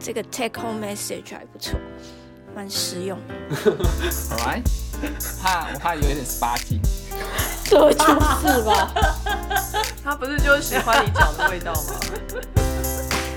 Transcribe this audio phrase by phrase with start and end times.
[0.00, 1.78] 这个 take home message 还不错，
[2.54, 3.18] 蛮实用。
[4.30, 4.62] Alright，
[5.42, 6.80] 怕我怕有一点 sparky。
[7.64, 8.90] 这就是吧？
[10.02, 12.00] 他不是就喜欢你讲的味道吗？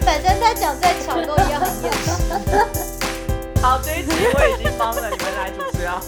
[0.02, 3.62] 反正他讲再巧都一样很厌世。
[3.62, 6.02] 好，这一集我已经帮了你们来主持啊。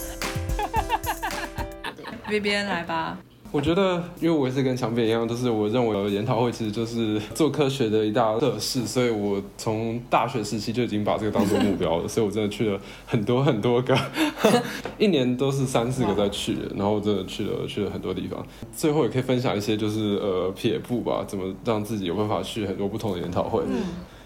[2.28, 3.18] V B N 来吧。
[3.52, 13.96] 我觉得，因为我也是跟强边一样，就是我认为研讨会其实就是做科学的一大乐事，所以我从大学时期就已经把这个当做目标了，所以我真的去了很多很多个，
[14.98, 18.44] 一年都是三四个在去，然后真的去了去了很多地方。
[18.74, 23.62] 最后也可以分享一些就是呃撇步吧，怎么让自己有办法去很多不同的研讨会。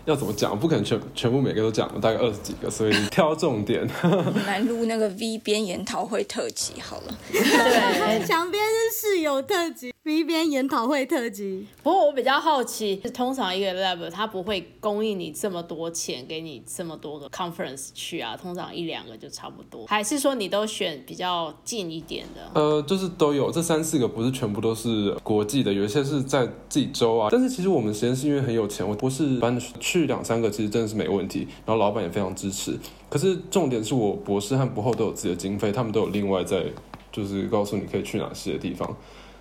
[0.04, 0.58] 要怎么讲？
[0.58, 3.88] 不可能全全部每个都讲了，大概二十几个，所以挑重点。
[4.46, 7.18] 来录那个 V 边研讨会特辑好了。
[7.30, 11.66] 对，墙边是室友特辑，V 边研讨会特辑。
[11.82, 19.86] 不过我比较好奇，通常一个 lab 它不会供应你这么多钱，给你这么多个 conference 去啊，通常一两个就差不多。
[19.86, 22.60] 还是说你都选比较近一点的？
[22.60, 27.28] 呃，就是都有，这三四个不是全部都是国际的，有一些是在自己州啊。
[27.30, 32.78] 但是其实我们实验室因为很有钱，我博士班去去两三个其实真的是没问题，然后老板也非常支持。
[33.08, 36.64] 可是重点是我博士和博后都有自己的经费，他们都有另外在
[37.10, 38.96] 就是告诉你可以去哪些地方。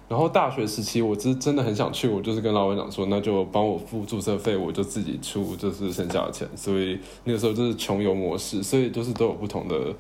[0.08, 6.50] 然后大学时期我真真的很想去，我就是跟老板讲说，那就帮我付注册费，我就自己出，就是剩下的钱。
[6.56, 9.94] 所以那个时候就是穷游模式，所以就是都有不同的。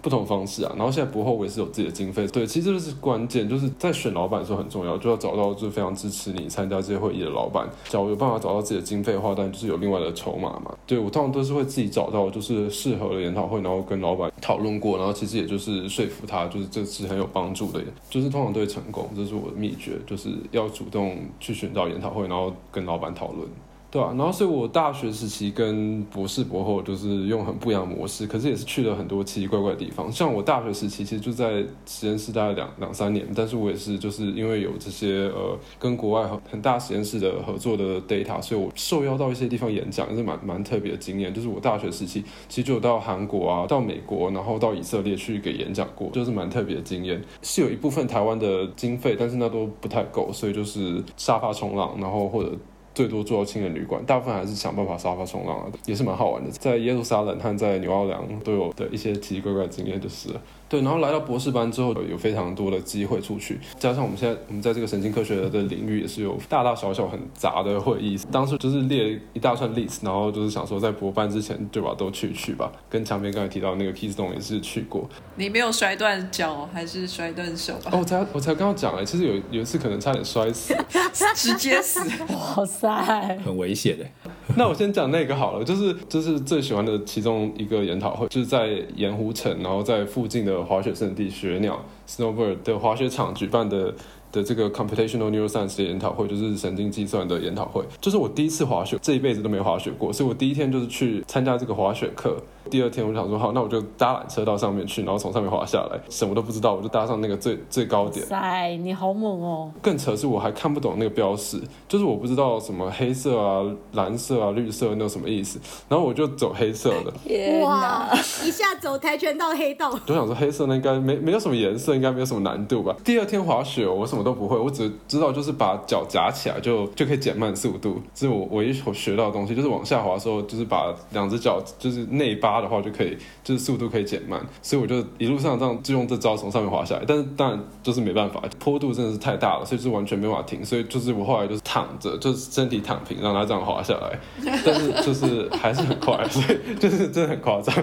[0.00, 7.68] 不同方式啊，然后现在博后我也是有自己的经费，对，其实这个是关键，就是在选老板的时候很重要，就要找到就是非常支持你参加这些会议的老板。
[7.88, 10.76] 假如有办法找到自己的经费的话，但就是有另外的筹码嘛。
[10.86, 23.48] 对我通常都是会自己找到就是适合的研讨会，然后跟老板讨论过，然后其实也就是说服他，就是这是很有帮助的，就是通常都会成功，这是我的秘诀，就是要主动去寻找研讨会，然后跟老板讨论。
[23.90, 30.12] 对啊，然后所以我大学时期跟博士博后就是用很不一样的模式，可是也是去了很多奇奇怪怪的地方。
[30.12, 41.32] 像我大学时期其实就在实验室待了两两三年，但是我也是就是因为有这些呃跟国外很很大实验室的合作的 data，所以我受邀到一些地方演讲，也是蛮蛮特别的经验。
[41.32, 47.18] 就是我大学时期其实就有到韩国啊、到美国，然后到以色列去给演讲过，就是蛮特别的经验。
[47.40, 52.52] 是有一部分台湾的经费，但是那都不太够，所以就是沙发冲浪，然后或者。
[52.98, 56.50] 最多住到青年旅馆，大部分还是想办法沙发冲浪啊，也是蛮好玩的。
[56.50, 60.30] 在耶路撒冷和在纽奥良都有的一些奇奇怪怪的经验，就是。
[60.68, 68.18] 对，然后来到博士班之后，有非常多的机会出去，加上我们现在我们在这个神经科学的领域也是有大大小小很杂的会议。
[68.30, 72.70] 当时就是列一大串 list，然后就是想说在博班之前就把都去去吧。
[72.90, 75.08] 跟墙边刚才提到那个 Keystone 也是去过。
[75.36, 77.90] 你没有摔断脚还是摔断手吧？
[77.92, 80.74] 哦，我才我才刚刚讲哎，其实有有一次可能差点摔死，
[81.34, 84.04] 直接死，哇塞，很危险的。
[84.56, 93.94] 那我先讲那个好了，就是就是最喜欢的其中一个研讨会，就是在盐湖城，然后在附近的滑雪圣地雪鸟 Snowbird 的滑雪场举办的
[94.32, 102.36] 的这个 Computational Neuroscience 的研讨会，就是神经计算的研讨会，就是我第一次滑雪，这一辈子都没滑雪过，所以我第一天就是去参加这个滑雪课。
[102.70, 108.26] 第二天我就想说好，那我就搭缆车到上面去，然后从上面滑下来，什么都不知道，我就搭上那个最最高点。
[108.26, 109.72] 塞，你好猛哦！
[109.80, 117.60] 更扯是我还看不懂那个标识，就是我不知道什么黑色啊、蓝色啊、绿色那有什么意思，然后我就走黑色的。
[117.62, 118.10] 哇！
[118.44, 119.98] 一下走跆拳道黑道。
[120.00, 122.94] 就想说黑色那应该没没有什么颜色，应该没有什么难度吧？
[123.02, 133.16] 第二天滑雪我什我都不会，我只知道就是把脚夹起来就就可以减慢速度，这是我唯一我学到的东西，就是往下滑的时候就是把两只脚就是内八的话就可以。
[133.44, 137.02] 就是速度可以减慢，所以我就一路上这样就用这招从上面滑下来。
[137.06, 140.62] 但是当然就是没办法，坡度真的是太大了，所以是完全没法停。
[140.62, 144.18] 所以就是我后来就是躺着，就是身体躺平，让它这样滑下来。
[144.66, 147.74] 但是就是还是很快，所以就是真的很夸张，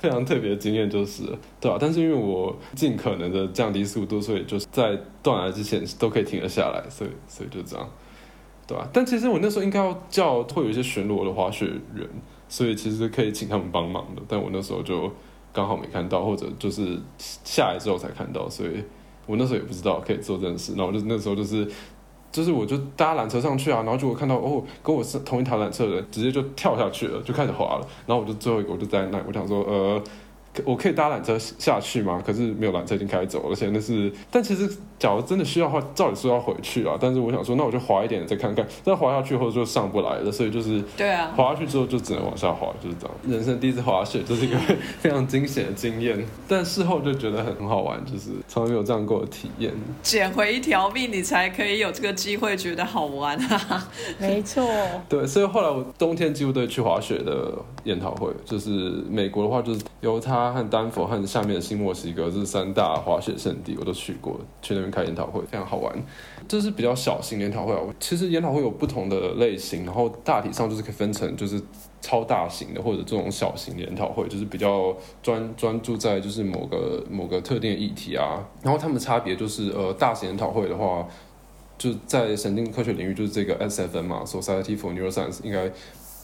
[0.00, 1.24] 非常特别的经验就是
[1.60, 1.76] 对吧？
[1.80, 6.82] 但是因为我尽可能的降低速度，所以就是在断崖之前都可以停了下来。
[6.90, 7.88] 所以所以就这样，
[8.66, 8.88] 对吧？
[8.92, 12.08] 但其实我那时候应该要叫会有一些巡逻的滑雪人。
[12.48, 15.10] 所以其实可以请他们帮忙的，但我那时候就
[15.52, 18.84] 刚好没看到，或者就是下来之后才看到，所以
[19.26, 20.72] 我那时候也不知道可以做这件事。
[20.76, 21.68] 然后就那时候就是，
[22.30, 27.88] 就是我就搭缆车上去啊，然后就我看到哦，跟我是同一台缆车的人，直接就跳下去了，就开始滑了。
[28.06, 30.00] 然后我就最后一个我就在那，我想说呃。
[30.64, 32.22] 我可以搭缆车下去吗？
[32.24, 34.68] 可是没有缆车已经开走了，而且那是，但其实
[34.98, 36.96] 假如真的需要的话，照理说要回去啊。
[37.00, 43.14] 但是我想说，那我就滑一点再看看，但滑下去后就上不来了，所以就是对啊，滑下去之后就只能往下滑，就是这样。
[43.28, 44.56] 人生第一次滑雪，就是一个
[45.00, 49.72] 非常惊险的经验，但事后就觉得很很好玩，就是从来没有这样过的体验。
[50.02, 53.88] 捡回一条命，你才可以有这个机会觉得好玩啊。
[54.18, 54.66] 没错，
[55.08, 57.52] 对，所以后来我冬天几乎都会去滑雪的
[57.84, 58.70] 研讨会，就是
[59.10, 65.94] 美国的话，就是犹他和丹佛和下面的新墨西哥这三大滑雪圣地，我都去过，去那边开研讨会非常好玩。
[66.48, 71.60] 这是比较小型研讨会啊，其实研讨会有不同的类型，然后大体上就是可以分成就是
[72.00, 81.06] 超大型的或者这种小型研讨会，就是比较专专注在就是某个某个特定的议题啊，然后它们差别就是呃大型研讨会的话。
[81.78, 85.70] 就在神经科学领域，就是这个 SFN 嘛，Society for Neuroscience，应该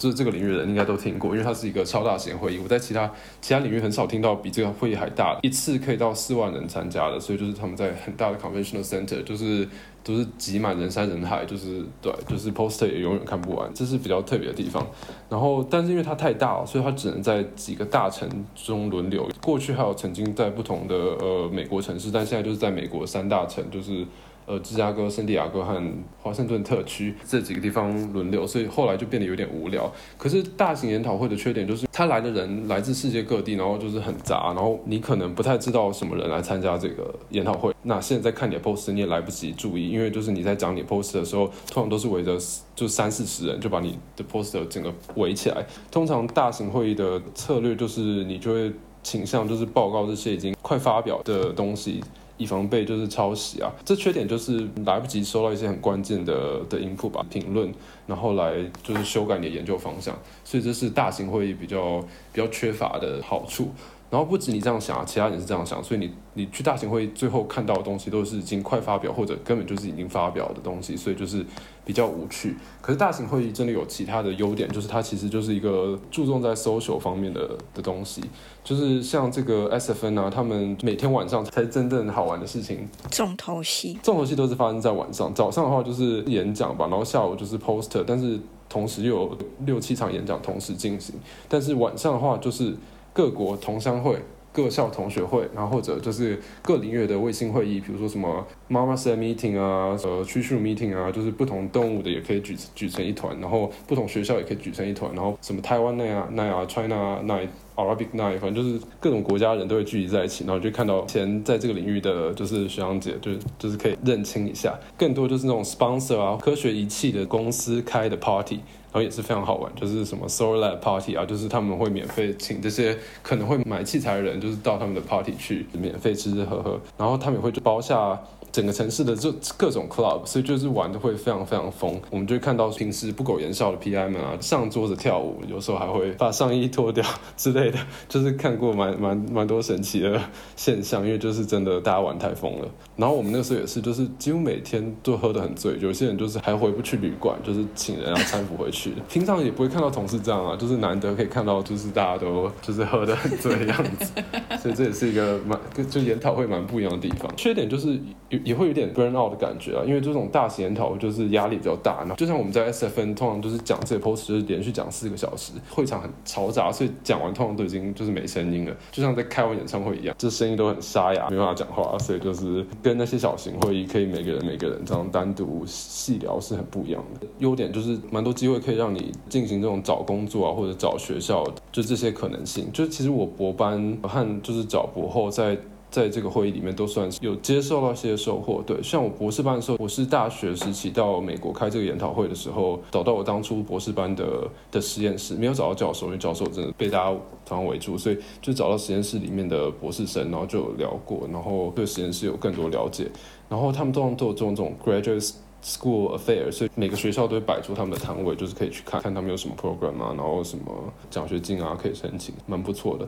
[0.03, 2.59] 就是这个领域的人应该都听过，因为它是一个超大型会议。
[2.61, 3.09] 我在其他
[3.41, 9.69] 其他领域很少听到比这个会议还大的，一次可以到四万人参加的，所以就是他们在很大的 conventional center，就是
[10.03, 14.85] 都是挤满人山人海，就是对，就是 poster 也永远看不完，这是比较特别的地方。
[15.31, 19.29] 然后，但是因为它太大了，所以它只能在几个大城中轮流。
[19.41, 24.05] 过去还有曾经在不同的呃美国城市，但现在就是在美国三大城，就是。
[24.47, 25.81] 呃，芝加哥、圣地亚哥和
[26.21, 29.91] 华盛顿特区这几个地方轮流，所以后来就变得有点无聊。
[30.19, 37.73] 可是大型研讨会的缺点就是，他来的人来自世界各地，然后就是很杂，然后你可能不太知道什么人来参加这个研讨会。
[37.83, 42.37] 那现在看你的 post，你也来不及注意，因为就是你在讲你 post 的时候，通常都是围着
[42.75, 45.65] 就三四十人就把你的 post 整个围起来。
[45.91, 48.73] 通常大型会议的策略就是，你就会
[49.03, 52.03] 倾向就是报告这些已经快发表的东西。
[52.37, 57.73] 以防被就是抄袭啊，这缺点就是来不及收到一些很关键的的 input 吧，评论，
[58.07, 62.01] 然后来就是修改你的研究方向，所以这是大型会议比较
[62.33, 63.71] 比较缺乏的好处。
[64.13, 71.43] 然后不止你这样想啊，其他人是这样想，所以你你去大型会议最后看到的东西都是已经快发表或者根本就是已经发表的东西，所以就是
[71.83, 72.55] 比较无趣。
[72.83, 78.23] 可是大型会议真的有其他的优点，就是它其实就是一个注重在 social 方面的的东西，
[78.63, 82.87] 就是像这个 SFN 啊，他们每天晚上才是真正好玩的事情。
[83.11, 88.39] 重头戏，重头戏都是发生在晚上，早上的话就是演讲吧，然后下午就是 poster，但是
[88.69, 91.15] 同时又有六七场演讲同时进行，
[91.49, 92.77] 但是晚上的话就是。
[93.13, 94.17] 各国同乡会、
[94.53, 107.39] 各校同学会，然后或者就是各领域的卫星会议，比如说什么妈妈 s meeting 啊，呃，区域 meeting 啊，就是不同动物的也可以举举成一团，然后不同学校也可以举成一团，然后什么台湾那啊、那啊、China 那、
[107.77, 118.61] Arabic 那，反正就是各种国家人都会聚集在一起，然后就看到前在这个领域的就是学长姐，就是就是可以认清一下，更多就是那种 sponsor 啊，科学仪器的公司开的 party。
[118.93, 128.21] 然后也是非常好玩，就是什么 Solar Lab Party 啊，就是他们会免费请这些可能会买器材的人，就是到他们的 party 去免费吃吃喝喝，然后他们也会包下。
[128.53, 132.01] 整个城市的这各种 club，所以就是玩的会非常非常疯。
[132.11, 137.05] 我们就会看到平时不苟言笑的 PI 们啊，上桌子跳舞，有时候还会把上衣脱掉
[137.37, 137.79] 之类的，
[138.09, 140.21] 就是看过蛮蛮蛮多神奇的
[140.55, 141.03] 现象。
[141.03, 142.69] 因为就是真的大家玩太疯了。
[142.97, 148.93] 然后我们那时候也是，就是几乎每天都喝得很醉，有些人就是还回不去旅馆，就是请人要搀扶回去。
[149.09, 154.13] 平常也不会看到同事这样啊，就是难得可以看到，就是大家都 就是喝得很醉的样子。
[154.61, 155.59] 所以这也是一个蛮
[155.91, 157.29] 就研讨会蛮不一样的地方。
[157.37, 158.39] 缺点就是有。
[158.45, 177.27] 也会有点 burn out 的感觉啊，因为这种大型研讨就是压力比较大，然后就像我们在 SFN 通常就是讲这些 post 就是连续讲四个小时，会场很嘈杂，所以讲完通常都已经就是没声音了，就像在开完演唱会一样，这声音都很沙哑，没办法讲话，所以就是跟那些小型会议可以每个人每个人这样单独细聊是很不一样的。
[177.39, 182.71] 优点就是蛮多机会可以让你进行这种找工作啊或者找学校，就这些可能性。
[182.73, 185.57] 就其实我博班和就是找博后在。
[185.93, 188.63] 在这个会议里面都算是有接受到些收获。
[188.67, 203.07] 对，像我博士班的时候，我是大学时期到美国开这个研讨会的时候，找到我当初博士班的的实验室，没有找到教授，因为教授真的被大家团围住，所以就找到实验室里面的博士生，然后就有聊过，然后对实验室有更多了解。
[203.51, 210.73] 然后他们通常都有这种这种 graduate school affair，所以每个学校都会摆出他们的摊位，就是可以去看看他们有什么 program 啊，然后什么
[211.11, 213.07] 奖学金啊可以申请，蛮不错的。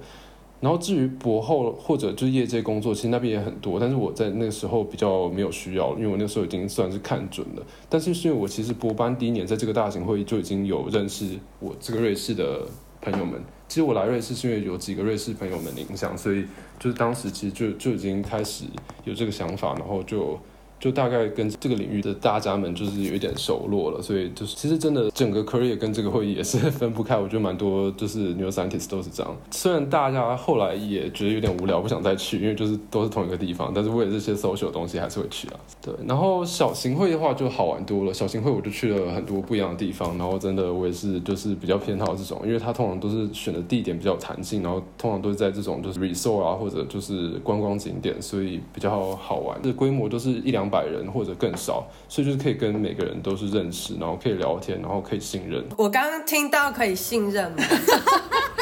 [0.64, 7.62] 然后至于博后或者就是业界工作，其实那边也很多，但是我在那个时候比较没有需要，因为我那时候已经算是看准了。
[7.90, 11.26] 但是是因为我其实博班第一年在这个大型会议就已经有认识
[11.60, 12.62] 我这个瑞士的
[13.02, 13.38] 朋友们。
[13.68, 16.46] 其实我来瑞士是因为有几个瑞士朋友们的影响，所以
[16.78, 18.64] 就是当时其实就就已经开始
[19.04, 20.38] 有这个想法，然后就
[20.80, 27.16] 就大概跟这个领域的大家们就是有一点熟络了，所以就是其实真的整个 career 跟这个会议也是分不开。
[27.16, 29.36] 我觉得蛮多就是 new scientist 都是这样。
[29.50, 35.54] 虽然大家后来也觉得有点无聊，不想再去，因为就是都是同一个地方，但是为了这些 social 的东西还是会去啊。
[35.80, 38.12] 对，然后小型会的话就好玩多了。
[38.12, 49.58] 小型会我就去了很多不一样的地方，然后真的我也是就是比较偏好这种，因为它通常都是选的地点比较弹性，然后通常都是在这种就是 resort 啊或者就是观光景点，所以比较好玩。
[49.62, 55.64] 这规模都是一两百人或者更少，所以就是可以跟每个人都是认识，然后可以聊天，然后可以信任。
[55.76, 57.64] 我刚刚听到可以信任吗？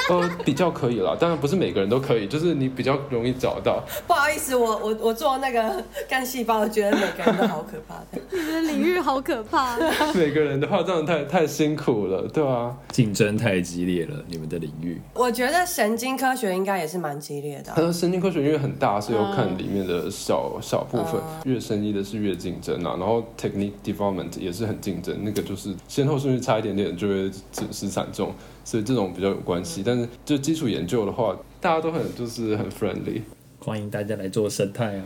[0.11, 3.83] 呃，比较可以啦，当然不是每个人都可以，就是你比较容易找到。
[4.07, 8.21] 不好意思，我我我做那个干细胞，我觉得每个人都好可怕的。
[8.31, 9.77] 你的领域好可怕。
[10.15, 12.77] 每个人的话，这样太太辛苦了，对啊。
[12.91, 15.01] 竞争太激烈了，你们的领域。
[15.15, 21.21] 我觉得神经科学应该也是蛮激烈的啊、他说神经科学因为很大，所以要看里面的小小部分。
[21.45, 28.33] 越深一的是越竞争啊，然后 technique development 也是很竞争，那个就是先后顺序差一点点就会损失惨重，
[28.65, 29.83] 所以这种比较有关系。
[29.85, 33.23] 但是就基础研究的话，大家都很就是很 friendly。
[33.65, 35.05] 欢迎大家来做生态啊！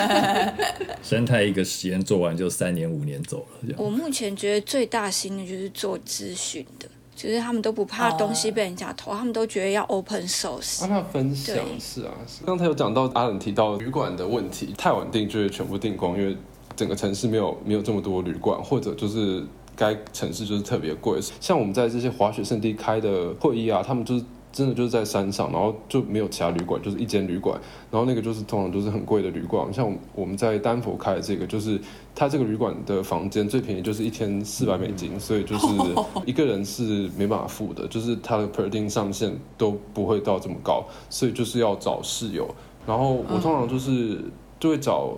[1.04, 3.76] 生态一个实验做完就三年五年走了，这样。
[3.76, 10.80] 我目前觉得最大心的就是做咨询的，就是他们都不怕东西被人家偷，他们都觉得要 open source。
[10.80, 12.42] 让他分享是啊，是。
[12.46, 16.34] 刚才有讲到阿冷提到旅馆的问题，太稳定就会全部订光，因为
[16.74, 19.44] 整个城市没有没有这么多旅馆，或者就是
[19.76, 21.20] 该城市就是特别贵。
[21.40, 24.24] 像我们在这些滑雪圣地开的会议啊，他们就是。
[24.52, 29.70] 真的就是在山上，然后就没有其他旅馆，就是一间旅馆，然后那个就是通常都是很贵的旅馆。
[29.70, 31.78] 像我们在丹佛开的这个，就是
[32.14, 35.66] 它这个旅馆的房间最便宜就是一天四百美金，所以就是
[36.24, 42.48] 一个人是没办法付的，就是它的 per diem 上限都不会到这么高，所以就是要找室友。
[42.86, 44.18] 然后我通常就是
[44.58, 45.12] 就会找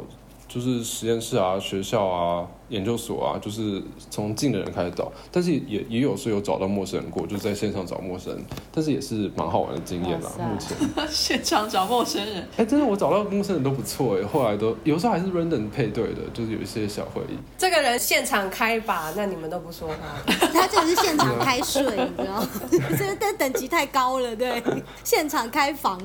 [0.49, 10.30] 就是实验室啊、学校啊、研究所啊，就是从近的人开始找，但是也也有时候有找到陌生人过，就是在线上找陌生人，但是也是蛮好玩的经验啦。
[10.38, 10.76] 目前，
[11.08, 17.38] 现场找陌生人，哎、真的我找到陌生人都不错哎，后来都有时候还是 random 配对的，就是有一些小会议。
[17.56, 19.94] 这个人现场开吧，那你们都不说话。
[20.52, 22.48] 他这个是现场开水，你知道吗？
[22.98, 24.62] 这这等级太高了，对，
[25.04, 25.98] 现场开房。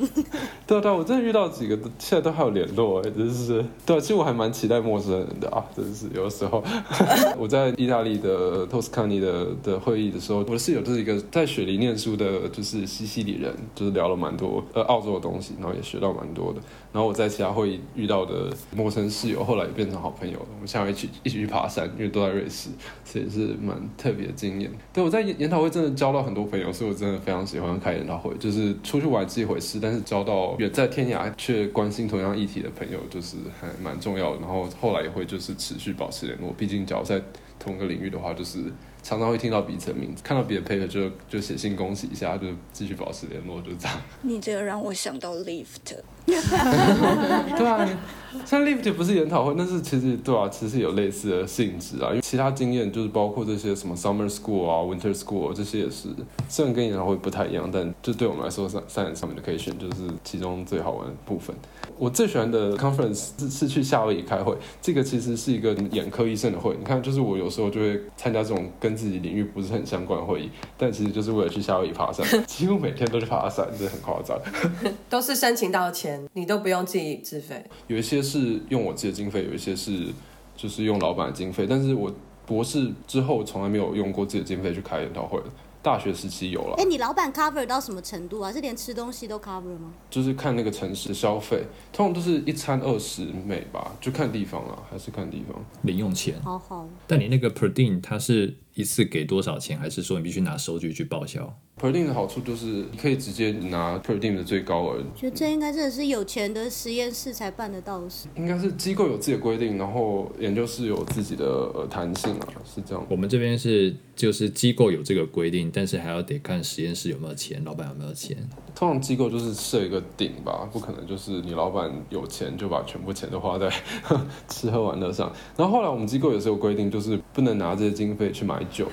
[0.66, 3.64] 对啊对啊，我真的遇到几个，现在都还有联络哎，真是。
[3.86, 6.53] 对啊，其实我还蛮期待陌生人的啊，真是有的时候
[7.40, 16.60] 我在意大利的托斯卡尼的的会议的时候，我的室友就是一个在雪梨念书的，就是西西里人，就是聊了蛮多呃澳洲的东西，然后也学到蛮多的。
[16.92, 20.46] 然后我在其他会议遇到的陌生室友，后来也变成好朋友了。
[20.54, 22.70] 我们现在一起一起去爬山，因为都在瑞士，
[23.04, 24.70] 所以是蛮特别的经验。
[24.94, 28.32] 对，我在研研讨会真的交到很多朋友，所以我真的非常喜欢开研讨会。
[28.40, 34.40] 就是出去玩是一回事，但是交到远在天涯却关心同样议题的朋友，就是还蛮重要的。
[34.40, 37.22] 然后后来也会就是持续保持联络，毕竟只要在
[37.58, 38.60] 同一个领域的话，就是
[39.02, 44.02] 常常会听到彼此的名字，看到别的 paper 就就写信恭喜一下，就继续保持联络，就这样。
[44.22, 45.96] 你这个让我想到 lift，
[46.26, 47.88] 对啊，
[48.46, 52.10] 像 Lift 不是研讨会，但是其实对啊，其实有类似的性质啊。
[52.10, 56.10] 因为其他经验就是包括这些什么 Summer School 啊、Winter School 这些也是，
[56.50, 61.56] 虽然跟研讨会不太一样，但就对我们来说，，science education 就是其中最好玩的部分。
[61.98, 66.76] 我最喜欢的 conference 是是去夏威夷开会，这个其实是一个眼科医生的会。
[66.78, 74.40] 你看，就是我有时候就会参加这种跟自己领域不是很相关的会议，但其实就是为了去夏威夷爬山， 几乎每天都去爬山，这很夸张。
[75.08, 77.64] 都是申请到钱，你都不用自己自费。
[77.88, 80.08] 有一些是用我自己的经费，有一些是
[80.56, 82.12] 就是用老板的经费，但是我
[82.46, 85.40] 博士之后从来没有用过自己的经费去开研讨会，
[85.82, 88.52] 大学时期有了哎，，你老板 cover 到什么程度啊？
[88.52, 89.94] 是连吃东西都 cover 吗？
[90.10, 95.62] 就是看那个城市的消费，通常都是一餐二十美吧，就看地方啊，还是看地方。
[95.82, 96.42] 零用钱。
[96.42, 101.54] 好好，但你那个 per diem 它是一次给多少钱，还是说你必须拿收据去报销？
[101.80, 108.28] Per diem 的好处就是你可以直接拿 per diem 的最高额，觉得这应该真的是有钱的实验室才办得到的事。
[108.36, 113.06] 应该是机构有自己的规定，然后研究室有自己的呃弹性啊，是这样。
[113.10, 118.38] 我们这边是就是机构有这个规定，但是还要得看实验室有没有钱，老板有没有钱。
[118.76, 123.72] 通常机构就是设一个顶吧，不可能就是你老板有钱就把全部钱都花在
[124.48, 125.32] 吃喝玩乐上。
[125.56, 128.88] 然后后来我们机构也是有规定，就是不能拿这些经费去买酒，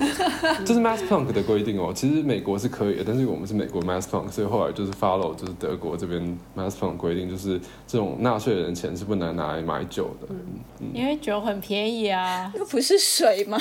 [0.65, 1.91] 这是 Mass Planck 的规定哦。
[1.95, 10.27] 其实美国是可以的，但是我们是美国 Mass Planck，所以后来就是 follow 就是德国这边 Mass Planck 规定，就是这种纳税人钱是不能拿来买酒的。
[10.93, 13.59] 因为酒很便宜啊，那不是水吗？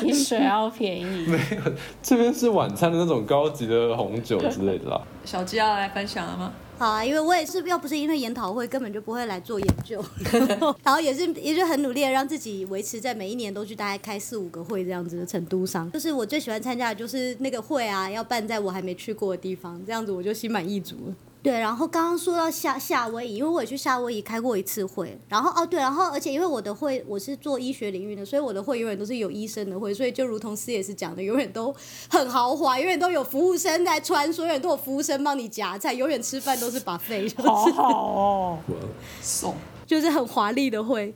[0.00, 1.26] 比水要便宜。
[1.28, 5.02] 没有这边是晚餐的那种高级的红酒之类的啦。
[5.24, 6.52] 小鸡要来分享了吗？
[6.78, 10.04] 好啊，因为我也是，要不是因为研讨会，根本就不会来做研究。
[10.84, 15.90] 然后也是，也是很努力的让自己维持在每一年都去大概开四五个会这样子的程度上。
[15.92, 21.14] 就是我最喜欢参加的就是那个会啊，要办在我还没去过的地方，这样子我就心满意足了。
[21.42, 31.72] 对，然后刚刚说到夏夏威夷，因为我也去夏威夷开过一次会，然后哦对，然后而且因为我的会我是做医学领域的，所以我的会永远都是有医生的会，所以就如同师也是讲的，永远都
[32.10, 38.58] 很豪华，永远都有服务生在穿梭，永远都有服务生帮你夹菜，永远吃饭都是把费，就是好好哦，
[39.22, 39.54] 送。
[39.86, 41.14] 就是很华丽的会。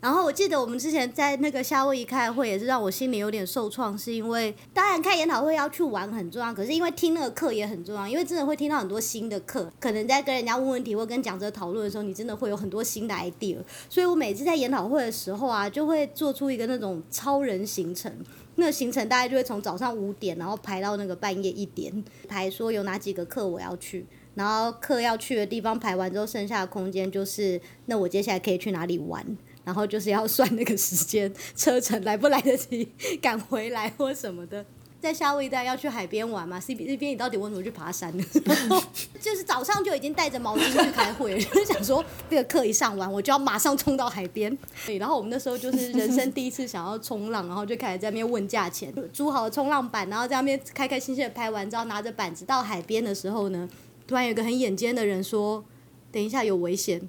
[0.00, 13.56] 然后我记得我们之前在那个夏威夷开会，也是让我心里有点受创，是因为当然开研讨会要去玩很重要，可是因为听那个课也很重要，因为真的会听到很多新的课，可能在跟人家问问题或跟讲者讨论的时候，你真的会有很多新的 idea。
[13.88, 18.12] 所以我每次在研讨会的时候啊，就会做出一个那种超人行程。
[18.58, 29.36] 那个行程大概就会从早上五点，然后排到那个半夜一点，排说有哪几个课我要去，然后课要去的地方排完之后，剩下的空间就是那我接下来可以去哪里玩，
[29.66, 32.88] 然后就是要算那个时间车程来不来得及
[33.20, 34.64] 赶回来或什么的。
[34.98, 38.24] 在夏威夷大家要去海边玩嘛？C B 这边你到底为什么去爬山呢？
[39.20, 44.56] 就是早上就已经带着毛巾去开会了，就想说这个课一上完，我就要马上冲到海边。
[44.86, 53.68] 对，然后我们那时候就是人生第一次想要冲浪，然后就开始在那边问价钱，租好了冲浪板，然后在那边开开心心的拍完之后，拿着板子到海边的时候呢，
[54.08, 55.64] 突然有个很眼尖的人说
[56.10, 57.08] ：“等一下有危险。”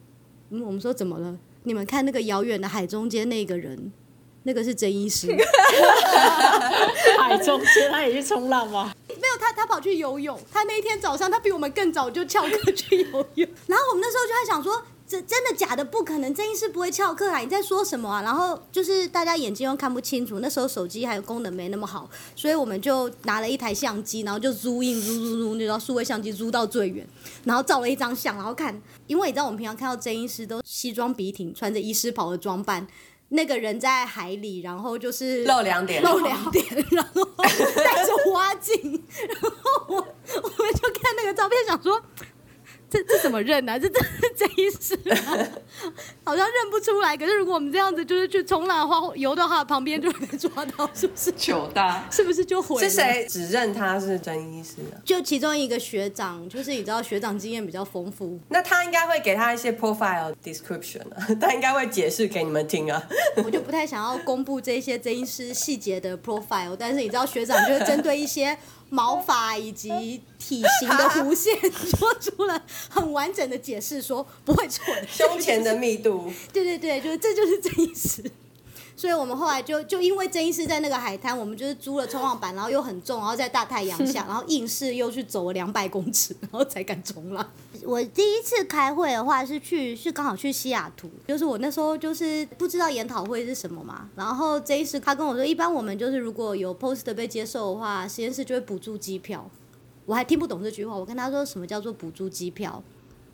[0.51, 1.37] 嗯，我们说怎么了？
[1.67, 3.91] 你们看那个遥远的海中间那个人，
[4.43, 5.27] 那个是曾医师。
[7.19, 8.93] 海中间他也去冲浪吗？
[9.09, 10.39] 没有他，他跑去游泳。
[10.49, 13.49] 他那一天早上，他比我们更早就翘课去游泳。
[13.65, 15.85] 然后我们那时候就在想说，这真的假的？
[15.85, 17.39] 不可能，郑医师不会翘课啊！
[17.39, 18.21] 你在说什么啊？
[18.21, 27.07] 然后就是大家眼睛又看不清楚，那时候手机还有功能没那么好，所以我们就拿了一台相机，然后就 zoom in zoom zoom zoom，就到数位相机 zoom 到最远，
[27.45, 32.85] 然后照了一张相，然后看，因为你知道我们平常看到郑医师都西装笔挺，穿着医师袍的装扮。
[33.29, 42.01] 那个人在海里，然后就是露两点露两点，然后 戴着花镜，然后我我们就看那个照片，想说
[42.89, 43.77] 这这怎么认啊？
[43.77, 45.47] 这这是这一世吗？
[46.23, 47.15] 好像认不出来。
[47.17, 51.31] 可是如果我们这样子就是去冲浪的话，游到他的旁边就会被抓到，是不是？
[51.31, 52.89] 糗大是不是就毁了？
[52.89, 54.97] 是谁指认他是真医师啊？
[55.05, 63.01] 就其中一个学长，就是你知道学长经验比较丰富，那他应该会给他一些 profile description 啊， 他应该会解释给你们听啊。
[63.43, 68.57] 我就不太想要公布这些真医师细节的 profile，但是你知道学长就是针对一些
[68.89, 75.05] 毛发以及体型的弧线，说出了很完整的解释，说不会错的。
[75.07, 78.23] 胸前的密度， 对对对，就是这就是真医师。
[78.97, 87.47] 所以我们后来就就因为真医师在那个海滩，我们就是租了冲浪板，然后又很重，然后在大太阳下， 然后硬是又去走了两百公尺，然后才敢冲浪。
[87.83, 99.47] 我第一次开会的话是去是刚好去西雅图，就是我那时候就是不知道研讨会是什么嘛，然后这一次他跟我说，一般我们就是如果有 poster 被接受的话，实验室就会补助机票。
[100.07, 102.81] 我还听不懂这句话，我跟他说什么叫做补助机票，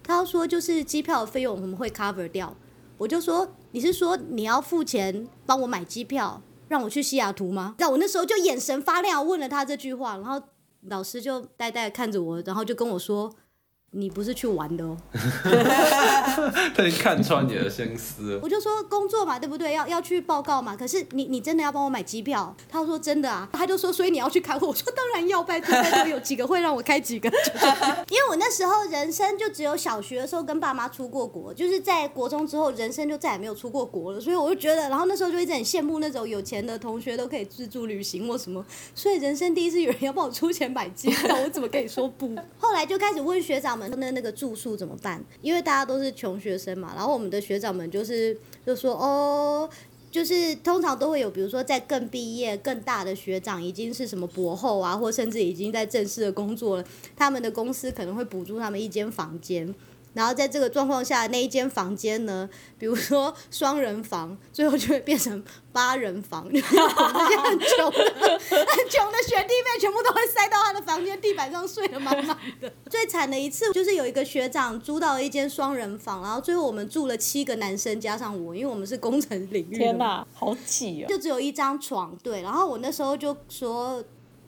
[0.04, 2.54] 他说就是机票的费用我们会 cover 掉。
[2.98, 7.74] 我就说你是说你要付钱帮我买机票，让我去西雅图吗？
[7.80, 10.40] 那我那时候就眼神发亮，问了他这句话，然后
[10.82, 13.34] 老师就呆呆看着我，然后就跟我说
[13.96, 14.98] ：“你不是去玩的哦。
[16.76, 18.40] ”他已经看穿你的心思。
[18.44, 19.74] 我就说工作嘛，对不对？
[19.74, 20.76] 要要去报告嘛。
[20.76, 22.56] 可是你你真的要帮我买机票？
[22.68, 23.48] 他说真的啊。
[23.54, 24.68] 他就说所以你要去开会？
[24.68, 27.30] 我说当然要，拜托拜托，有几个会让我开几个？
[28.10, 34.20] 因为我那时候人生就只有小学的时候跟爸妈出过国，就是在国中之后人生就再也没有出过国了。
[34.20, 38.66] 所以我就觉得，然后那时候就一直很羡慕那种有钱的同学都可以自助旅行或什么。
[38.96, 42.34] 所以人生第一次有人要帮我出钱买机票，我怎么可以说不？
[42.58, 45.24] 后来就开始问学长那那个住宿怎么办？
[45.42, 49.70] 因为大家都是穷学生嘛，然后我们的学长们就是就说哦。
[50.14, 59.74] 就是通常都会有，比如说在更毕业、更大的学长，已经是什么博后啊，或甚至已经在正式的工作了，他们的公司可能会补助他们一间房间。
[60.14, 66.48] 然后在这个状况下，那一间房间呢， 比如说双人房，最后就会变成八人房。
[66.52, 72.72] 那 些很穷的、很穷的学弟妹，全部都会塞到他的房间地板上睡得满满的。
[72.90, 79.78] 最惨的一次就是有一个学长租到了一间双人房，然后最后我们住了七个男生加上我，因为我们是工程领域。
[79.78, 81.08] 天哪，好挤啊！
[81.08, 82.42] 就只有一张床，对。
[82.42, 84.04] 然后我那时候就说。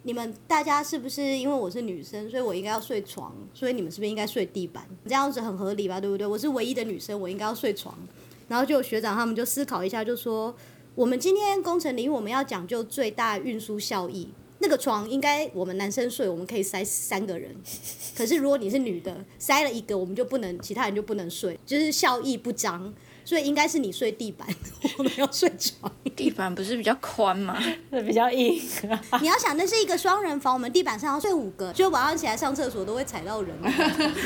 [0.06, 4.88] 你们大家是不是因为我是女生，所以我应该要睡床，所以你们是不是应该睡地板？
[5.08, 6.28] 这样子很合理吧，对不对？
[6.28, 7.98] 我是唯一的女生，我应该要睡床。
[8.48, 10.56] 然后就有学长他们就思考一下，就说
[10.94, 17.56] 我们今天工程里我们要讲究最大运输效益，那个床应该我们男生睡，我们可以塞三个人，
[18.16, 22.94] 可是如果你是女的，塞了一个，我们就不能，其他人就不能睡，就是效益不彰。
[23.26, 24.48] 所以应该是你睡地板，
[24.98, 25.92] 我没有睡床。
[26.16, 27.58] 地板不是比较宽吗？
[27.90, 28.62] 比较硬。
[29.20, 33.54] 你要想，那是一个双人房，我们地板上要睡五个，就晚上起来上厕所都会踩到人。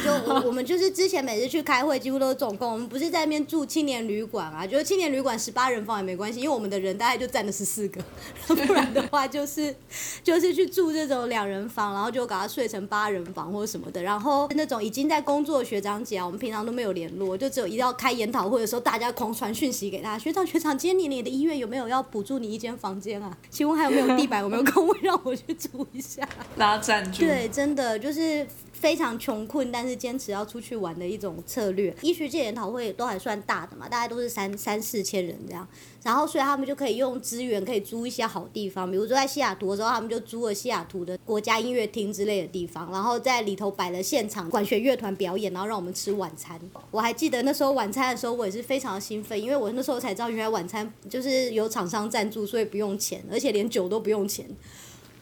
[0.04, 8.02] 就我我们就是之前每次去开会，几乎都是总共，我们不是在那边住青年旅馆啊，就是青年旅馆十八人房也没关系，因为我们的人大概就占了十四个，
[8.54, 9.74] 不然的话就是
[10.22, 14.04] 就是去住这种两人房，然后就把它睡成八人房或者什么的。
[14.04, 18.82] 然后那种已经在工作的学长姐啊，我们平常都没有联络，就只有一定要开研讨会的时候。
[18.90, 23.38] 大家狂传讯息给他，学长学长，今年你的医院有没有要补助你一间房间啊？
[23.52, 24.42] 请问还有没有地板？
[24.42, 26.28] 有没有空位让我去住一下？
[26.56, 28.48] 拉赞助，对，真的就是
[28.80, 31.94] 非常穷困，但是坚持要出去玩的一种策略。
[32.02, 35.68] 医学界研讨会都还算大的嘛，大概都是三三四千人这样。
[36.02, 46.58] 然后，所以他们就可以用资源，可以租一些好地方，比如说在西雅图的时候，他们就租了西雅图的国家音乐厅之类的地方，然后在里头摆了现场管弦乐团表演，然后让我们吃晚餐。
[46.90, 54.46] 我还记得那时候晚餐的时候，我也是非常的兴奋，因为我那时候才知道原来晚餐就是有厂商赞助，所以不用钱，而且连酒都不用钱。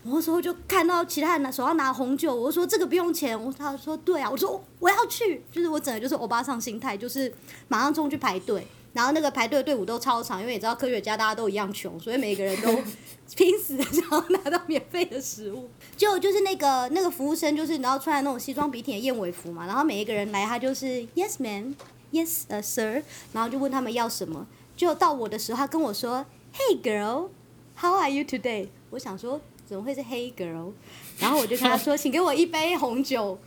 [0.08, 7.32] 我那时候就看到其他人拿手上拿红酒，我说这个不用钱，我他说对啊，我说我要去，就是我整个就是欧巴桑心态，就是
[7.68, 8.66] 马上冲去排队。
[8.94, 12.82] 然后那个排队的队伍都超长，因为你知道科学家大家都一样穷，所以每个人都
[13.36, 15.70] 拼死的想要拿到免费的食物。
[15.96, 24.48] 就就是那个那个服务生，就是你知道穿的那种西装笔挺的燕尾服嘛，然后每一个人来，他就是 Yes man，Yes 呃 Sir，然后就问他们要什么。
[24.76, 28.70] 就到我的时候，他跟我说 Hey girl，How are you today？
[28.90, 30.72] 我想说怎么会是 Hey girl？
[31.20, 33.38] 然后我就跟他说，请给我一杯红酒。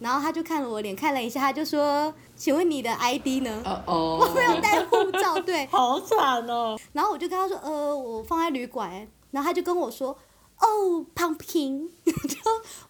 [0.00, 2.12] 然后他就看了我脸，看了一下，他就说。
[2.36, 4.16] 请问你的 ID 呢哦？
[4.20, 6.78] 我没有带护照，对， 好惨哦。
[6.92, 9.08] 然后我就跟他说，呃，我放在旅馆。
[9.32, 10.16] 然后他就跟我说，
[10.60, 12.36] 哦，pumpkin， 就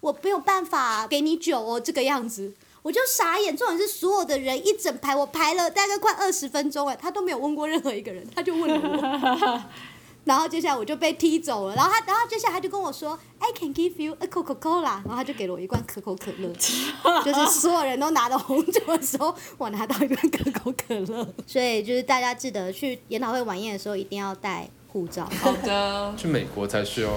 [0.01, 3.57] 我没有办法给你酒哦，这个样子，我就傻眼。
[3.57, 9.61] 重点是所有的人一整排，我排了大概快二十分钟，哎，他都没有问过任何一个人，他就问了我。
[10.29, 16.53] 然后接下来我就被踢走了，然后他，然后接下来他就跟我说，I can give you a Coca Cola，然后他就给了我一罐可口可乐，
[17.25, 25.27] 就是所有人都拿到红酒的时候，我拿到一罐可口可乐， 所以就是大家记得去研讨会晚宴的时候一定要带护照。
[25.41, 27.11] 好的，去美国才需要。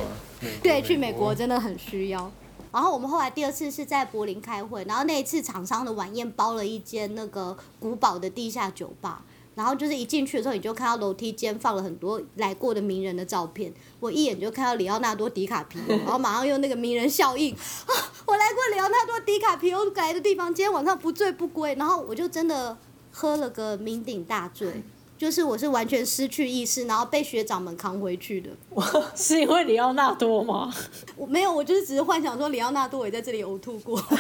[0.63, 2.33] 对，去美国真的很需要。
[2.73, 9.23] 然后我们后来第二次是在柏林开会，然后那一次厂商的晚宴包了一间那个古堡的地下酒吧。
[9.55, 13.73] 然后就是一进去的时候，你就看到楼梯间放了很多来过的名人的照片。
[14.01, 17.93] 我一眼就看到里奥纳多·迪卡皮欧， 然后马上用那个名人效应啊，
[18.27, 21.75] 我来过里奥纳多·迪卡皮欧来的地方，今天晚上不醉不归。
[21.75, 22.77] 然后我就真的
[23.11, 24.83] 喝了个酩酊大醉。
[25.23, 28.51] 就是我是完全失去意识，然后被学长们扛回去的。
[29.15, 30.75] 是因为里奥纳多吗？
[31.15, 33.97] 我没有，我就是只是幻想说里奥纳多也在这里呕吐过。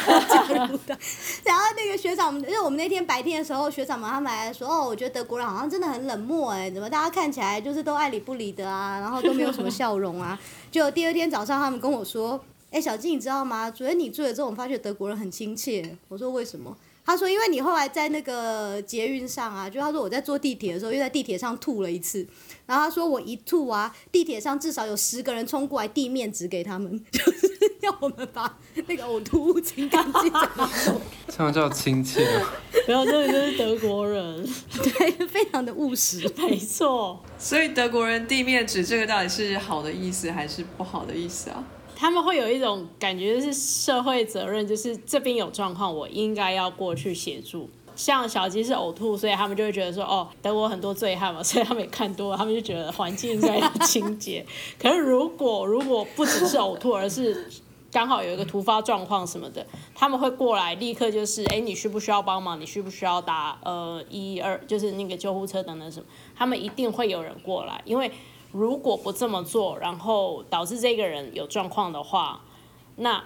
[1.42, 10.38] 然后那个学长，因为我们那天白天的时候，学长们他们来说，哦，我觉得德国人好像真的很冷漠哎，怎么大家看起来就是都爱理不理的啊，然后都没有什么笑容啊。
[10.70, 13.68] 就第二天早上，他们跟我说，哎，小静你知道吗？
[13.68, 15.98] 昨天你住了之后，我发觉德国人很亲切。
[16.06, 16.76] 我说为什么？
[17.04, 22.26] 他说：“因为你后来在那个捷运上啊，就他说我在坐地铁的时候又在地铁上吐了一次，
[22.64, 30.32] 然后他说我一吐啊，地铁上至少有十个人冲过来递面纸给他们， 就是要我们把那个呕吐物清干净。
[31.28, 32.24] 这样叫亲切。
[32.86, 34.48] 没有，这里就是德国人，
[34.82, 37.20] 对，非常的务实，没错。
[37.36, 41.64] 所以德国人递面纸这个到底是好的意思还是不好的意思啊？”
[42.02, 47.70] 他们会有一种感觉就是社会责任，就是这边有状况，我应该要过去协助。
[47.94, 54.44] 像小鸡是呕吐，所以他们就会觉得说，哦，德国很多醉汉嘛，所以他们也看多了，他们就觉得环境应该要清洁。
[54.82, 57.48] 可是如果如果不只是呕吐，而是
[57.92, 62.60] 刚好有一个突发状况什么的，他们会过来立刻就是，哎，你需不需要帮忙？
[62.60, 66.06] 你需不需要打呃一二，就是那个救护车等等什么？
[66.36, 68.10] 他们一定会有人过来，因为。
[68.52, 72.42] 如果不这么做，然后导致这个人有状况的话，
[72.96, 73.24] 那。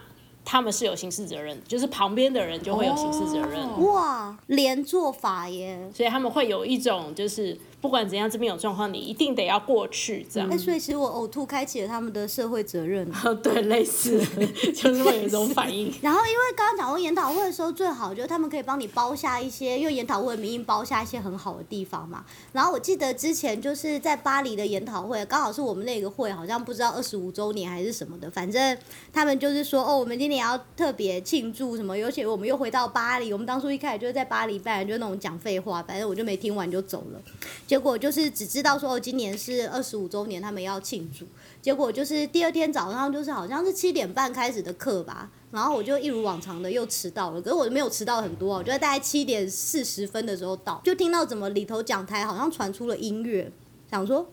[0.49, 3.85] 他们是有刑事责任，就是旁边的人就会有刑事责任。
[3.85, 5.91] 哇，连坐法耶！
[5.93, 10.49] 所以他们会有一种，就是不管怎样，这边有状况，你一定得要过去这样。
[10.49, 13.11] 哎，所以其实我呕吐开启了他们的社会责任。
[13.43, 14.25] 对，类似，
[14.73, 15.93] 就是会有一种反应。
[16.01, 22.25] 然后因为刚刚讲过研讨会的时候，最好就是他们可以帮你包下一些，用研讨会的名义包下一些很好的地方嘛。
[22.53, 28.79] 然后我记得之前就是在巴黎的研讨会，刚好是我们那个会好像不知道二十五周年还是什么的，反正
[29.13, 30.36] 他们就是说，哦，我们今年。
[30.37, 37.21] 也要特别庆祝什么，尤其我们又回到巴黎，我们当初一开始就是在巴黎办，就那种讲废话，反正我就没听完就走了。
[37.67, 41.27] 结果就是只知道说，今年是二十五周年，他们要庆祝。
[41.61, 53.51] 结果就是第二天早上，就是好像是七点半开始的课吧，然后我就一如往常的又迟到了，可是我没有迟到很多，我就在大概七点四十分的时候到，就听到怎么里头讲台好像传出了音乐，
[53.91, 54.29] 想说。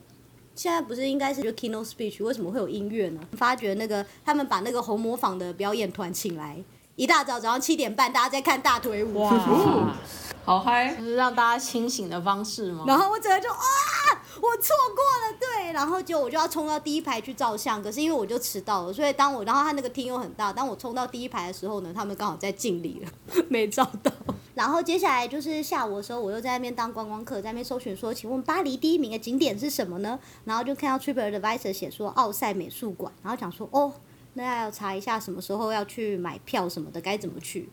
[0.56, 3.20] 现在不是应该是就 keynote speech，为什么会有音乐呢？
[3.38, 6.64] 发觉那个他们把那个红模仿的表演团请来，
[6.96, 9.96] 一大早早上七点半，大家在看大腿舞，哇，
[10.46, 10.94] 好嗨！
[10.96, 12.84] 就是让大家清醒的方式吗？
[12.88, 13.58] 然后我整个就啊，
[14.44, 23.10] 我错过了，对，然后就我就要冲到第一排去照相，可是因为我就迟到了，所以当我然后他那个厅又很大，当我冲到第一排的时候呢，他们刚好在敬礼了，
[23.48, 24.12] 没照到。
[24.54, 30.20] 然后接下来就是下午的时候，我又在那边当观光客，在那边搜寻说，请问巴黎第一名的景点是什么呢？
[30.44, 33.94] 然后就看到 TripAdvisor 写说奥赛美术馆，然后讲说哦，
[34.34, 37.70] 那要查一下什么时候要去买票什么的，该怎么去。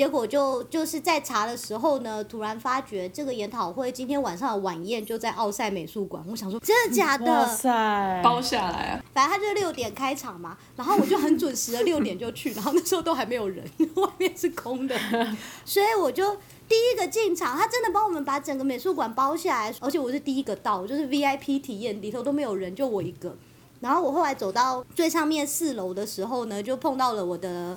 [0.00, 6.24] 结果就就是在查的时候呢，突然发觉这个研讨会今天晚上的晚宴就在奥赛美术馆。
[6.26, 7.46] 我想说，真的假哇的？
[7.46, 9.04] 塞，包下来啊！
[9.12, 13.62] 反正他就六点开场嘛，然后我就很准时的六点就去，然后那时候都还没有人，
[13.96, 14.98] 外面是空的，
[15.66, 16.34] 所以我就
[16.66, 23.36] 第一个进场，他真的帮我们把整个美术馆包下来，而且我是第一个到，就是 VIP 体验，里头都没有人，就我一个。
[23.80, 27.76] 然后我后来走到最上面四楼的时候呢，就碰到了我的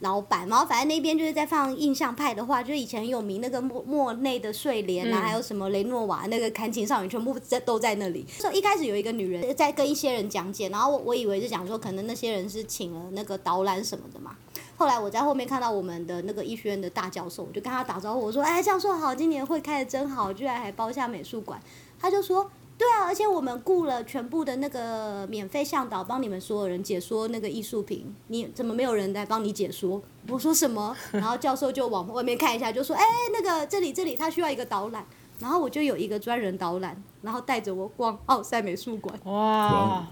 [0.00, 8.26] 老板，然后反正那边就是在放印象派的话，就是以前很有名那个莫莫内的睡莲啊，嗯还有什么雷诺瓦那个弹琴少女，全部在都在那里。
[8.28, 14.36] 所以一开始有一个女人在跟一些人讲解，然后我我以为是讲说可能那些人是请了那个导览什么的嘛。
[14.76, 21.60] 后来我在后面看到我们的那个医学院的大教授，我就跟他打招呼，我说：“哎，教授好，今年会开的真好，居然还包下美术馆。”
[21.96, 28.14] 他就说：“对啊，而且我们雇了全部的那个免费向导，帮你们所有人解说那个艺术品。
[28.28, 30.96] 你怎么没有人来帮你解说？” 我说什么？
[31.12, 35.06] 然后教授就往外面看一下，就说：“哎，那个这里这里，他需要一个导览。”
[35.40, 40.06] 然后我就有一个专人导览，然后带着我逛奥赛美术馆，哇，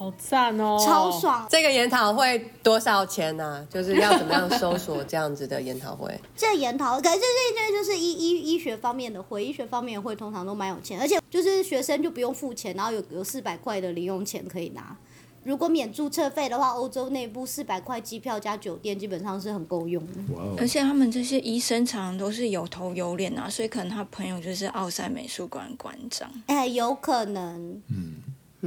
[0.00, 1.10] 好赞哦，超。
[1.10, 1.46] 爽。
[1.50, 6.18] 这个研讨会多少钱呢、就是要怎么样搜索这样子的研讨会？
[6.34, 7.22] 这研讨，可是这
[7.54, 14.96] 这就是医医医学方面的会，医学方面的会通常都蛮有钱，而且就是学生就不用付钱，然后有有四百块的零用钱可以拿。
[15.42, 20.12] 如果免注册费的话，欧洲内部四百块机票加酒店基本上是很够用的。
[20.58, 26.30] 而，且他们这些医生常常都是有头有脸啊，所以可能他朋友就是奥赛美术馆馆长。
[26.46, 27.82] 哎，有可能。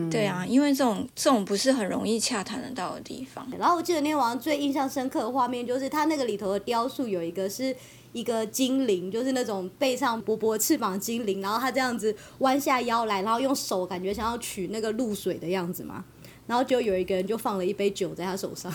[0.10, 3.48] 对啊，因为这种这种不是很容易洽谈得到的地方。
[3.60, 7.76] 然后我记得那天晚上最印象深刻的画面，就是它那个里头的雕塑有一个是
[8.12, 16.04] 一个精灵，就是那种背上薄薄翅膀的精灵，然后它这样子弯下腰来，然后用手感觉想要取那个露水的样子嘛。
[16.46, 18.72] 然后就有一个人就放了一杯酒在他手上，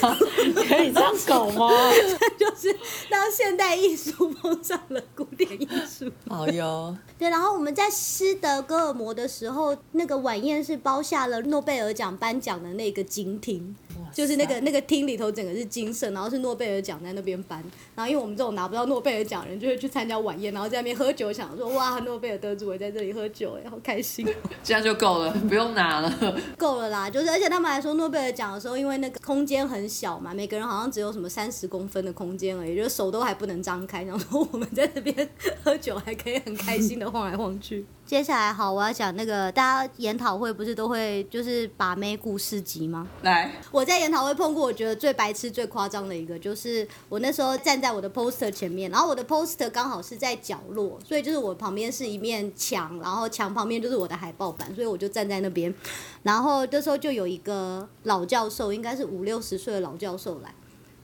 [0.00, 1.70] 可以这样搞吗？
[2.38, 2.74] 就是
[3.08, 6.10] 让现代艺术碰上了古典艺术。
[6.28, 13.74] 好哟，对，然后我们在斯德哥尔摩的时候，那个晚宴是包下了诺贝尔奖颁奖的那个金厅，
[14.12, 17.62] 就是那个那个厅里头整个是金色，然后是诺贝尔奖在那边颁。
[17.94, 24.26] 然后因为我们这种拿不到诺贝尔奖的人，就会去参加晚宴，然后在那边喝酒，想说哇，诺贝尔得主也在这里喝酒，哎，好开心。
[24.62, 26.12] 这样就够了，不用拿了。
[26.56, 35.28] 够了啦，就是而且他们还说诺贝尔奖的时候，因为那个空间很小嘛，每个人好像只有什么三十公分的空间而已，就是手都还不能张开，然后我们在这边
[35.62, 37.84] 喝酒还可以很开心的晃来晃去。
[38.08, 43.06] 接下来好，我要讲那个大家研讨会不是都会就是把妹故事集吗？
[43.20, 55.74] 来，我在研讨会碰过，我觉得最白痴、最夸张的一个，就是我那时候站在我的 poster 前面，然后我的 poster 刚好是在角落，所以就是我旁边是一面墙，然后墙旁边就是我的海报板，所以我就站在那边。
[56.22, 60.54] 然后这时候就有一个老教授，应该是五六十岁的老教授来。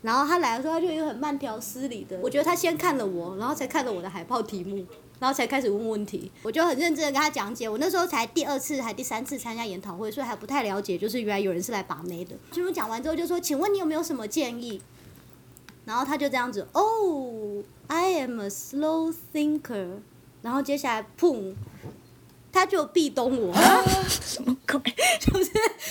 [0.01, 4.85] 然后他来的时候，他就有很慢条斯理的，我觉得他先看了我，然后才看了我的海报题目，
[5.19, 6.31] 然后才开始问问题。
[6.43, 7.69] 我就很认真的跟他讲解。
[7.69, 12.37] 我那时候才第二次还第三次参加研讨会，所以还不太了解，就是原来有人是来把妹的。
[12.53, 14.81] 全部讲完之后就说：“请问你有没有什么建议？”
[15.85, 19.99] 然后他就这样子：“Oh, I am a slow thinker。”
[20.43, 21.55] 然后接下来砰。
[22.55, 23.53] 他就壁咚我，
[24.09, 24.81] 什么鬼？
[25.21, 25.51] 就是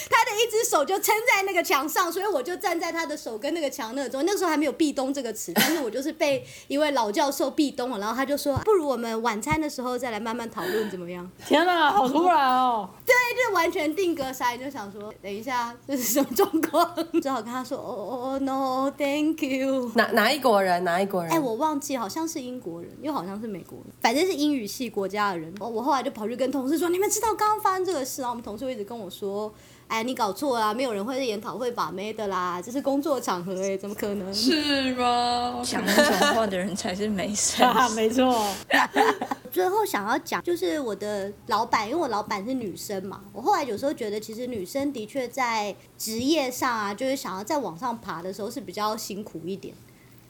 [0.10, 4.24] 他的一只手就撑在那个墙上，所以我就站在他的手跟那个墙那中。
[4.26, 11.30] 那时候还没有壁咚这个词，但是我就是被一位老教授壁咚了，然后他就说，不如我们晚餐的时候再来慢慢讨论怎么样？
[11.46, 12.90] 天哪，好突然哦！
[13.06, 16.90] 对，就完全定格塞，就想说，等一下这是什么状况？
[17.22, 19.92] 只好跟他说，哦哦哦，no，thank you。
[19.96, 20.82] 哪哪一国人？
[20.86, 21.32] 哪一国人？
[21.34, 25.54] 哎，我忘记，好像是英国人，又好像是美国人，反正是英语系国家的人。
[25.60, 28.22] 我我后来就跑去跟同事说，你们知道刚刚发生这个事？
[28.22, 29.52] 然后我们同事会一直跟我说，
[29.88, 34.32] 哎，你搞错啦，没有人会在研讨会把妹的啦，这是工作场合哎，怎么可能？
[34.32, 35.60] 是吗？
[35.66, 37.64] 讲那种话的人才是没事。
[37.64, 38.46] 啊， 没错，
[39.52, 49.74] 最后想要讲就是我的老板，因为我老板是女生嘛，我后来有时候觉得，其实女生的确在职业上啊，就是想要再往上爬的时候是比较辛苦一点，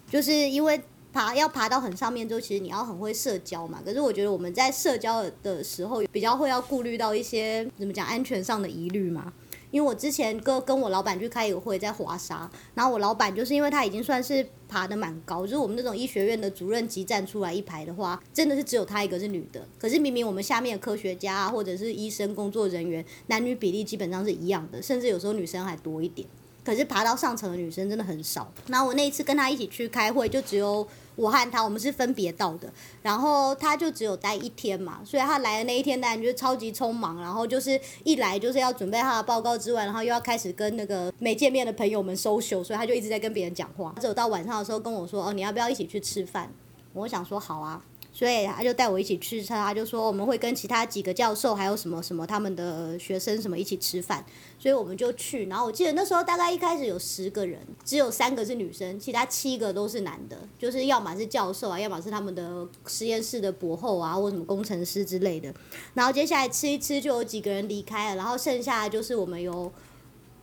[0.10, 0.82] 就是因为
[1.14, 3.80] 爬要爬到很上面之后，其实你要很会社交嘛。
[3.86, 9.32] 可是我觉得我们在社交的时候，比较会要顾虑到一些怎么讲安全上的疑虑嘛。
[9.70, 19.68] 因为我之前跟跟我老板去开一个会，在华沙，然后我老板就是因为他已经算是爬得蛮高，就是我们那种医学院的主任级站出来一排的话，真的是只有他一个是女的。
[19.80, 26.28] 可是明明我们下面的科学家啊或者是医生工作人员，男女比例基本上是一样的，甚至有时候女生还多一点。
[26.64, 28.50] 可是爬到上层的女生真的很少。
[28.68, 32.72] 然后我那一次跟他一起去开会，就只有我和他，我们是分别到的。
[33.02, 43.94] 然后他就只有待一天嘛，所以他来的那一天当然就是超级匆忙，然后就是一来就是要准备他的报告之外，然后又要开始跟那个没见面的朋友们 social，所以他就一直在跟别人讲话。
[44.00, 46.52] 只有到晚上的时候跟我说：“哦，你要不要一起去吃饭？”
[46.94, 47.84] 我想说好啊。
[48.24, 54.26] 所以他就带我一起去吃，他就说我们会跟其他几个教授还有什么什么他们的学生什么一起吃饭，
[54.58, 55.48] 所以我们就去。
[55.48, 65.54] 然后我记得那时候大概一开始有十个人，只有三个是女生，其他七个都是男的，就是要么是教授啊，要么是他们的实验室的博后啊，或什么工程师之类的。
[65.94, 69.70] 然后接下来吃一吃，就有几个人离开了，然后剩下就是我们有。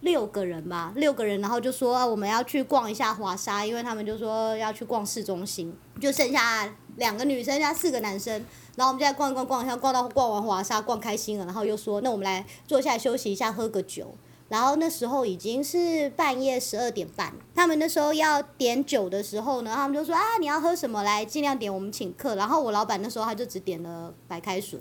[0.01, 8.33] 六个人吧，六个人，然后就说、啊我们要去逛一下华沙，因为他们就说要去逛市中心，就剩下两个女生加四个男生，
[8.77, 14.15] 然后我们就在逛逛逛一下，逛到逛完华沙逛开心了，然后又说那我们来坐下来休息一下，喝个酒。
[14.49, 22.35] 然后那时候已经是半夜十二点半，他们那时候要点酒的时候呢，他们就说啊你要喝什么来，尽量点，我们请客。
[22.35, 24.81] 然后我老板那时候他就只点了白开水，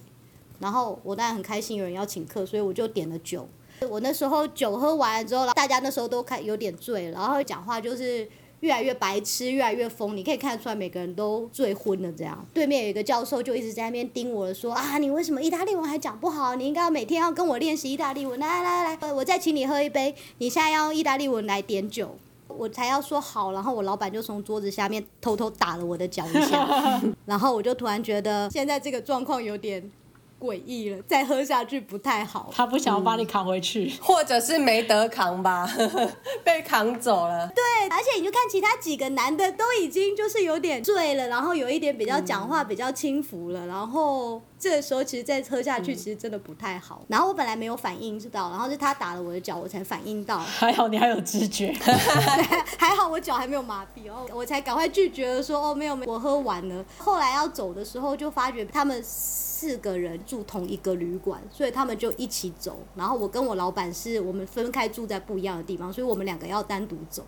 [0.57, 3.47] 然后我当然很开心有人要请客，所以我就点了酒。
[3.87, 8.27] 我那时候酒喝完了之后，大家那时候都开有点醉，然后讲话就是
[8.59, 12.45] 越来越白痴，越来越疯，你可以看得出来每个人都醉昏了这样。
[12.53, 16.55] 对面有一个教授就一直在那边盯我说啊，你为什么意大利文还讲不好？
[16.55, 18.39] 你应该要每天要跟我练习意大利文。
[18.39, 22.15] 来来来来，我再请你喝一杯，你现在要用意大利文来点酒。
[22.47, 26.67] 我才要说好，然后我老板就从桌子下面偷偷打了我的脚一下，
[27.27, 29.89] 然后我就突然觉得现在这个状况有点
[30.39, 32.49] 诡异了，再喝下去不太好。
[32.55, 33.91] 他不想要把你扛回去。
[34.01, 35.69] 或者是没得扛吧，
[36.43, 37.47] 被扛走了。
[37.55, 47.01] 对，而且你就看其他几个男的都已经就是有点醉了，然后有一点比较讲话比较轻浮了，然后这个时候其实再喝下去其实真的不太好。
[47.07, 50.37] 然后我本来没有反应到，然后是他打了我的脚，我才反应到。
[50.37, 51.71] 还好你还有知觉，
[52.77, 56.83] 还好我脚还没有麻痹哦，我才赶快拒绝了说哦没有没有，我喝完了。
[56.97, 62.79] 后来要走的时候就发觉他们四个人住同一个旅馆，所以他们就一起走。
[62.95, 67.25] 然后我跟我老板是我们分开住在不一样的地方，所以我们两个要单独走。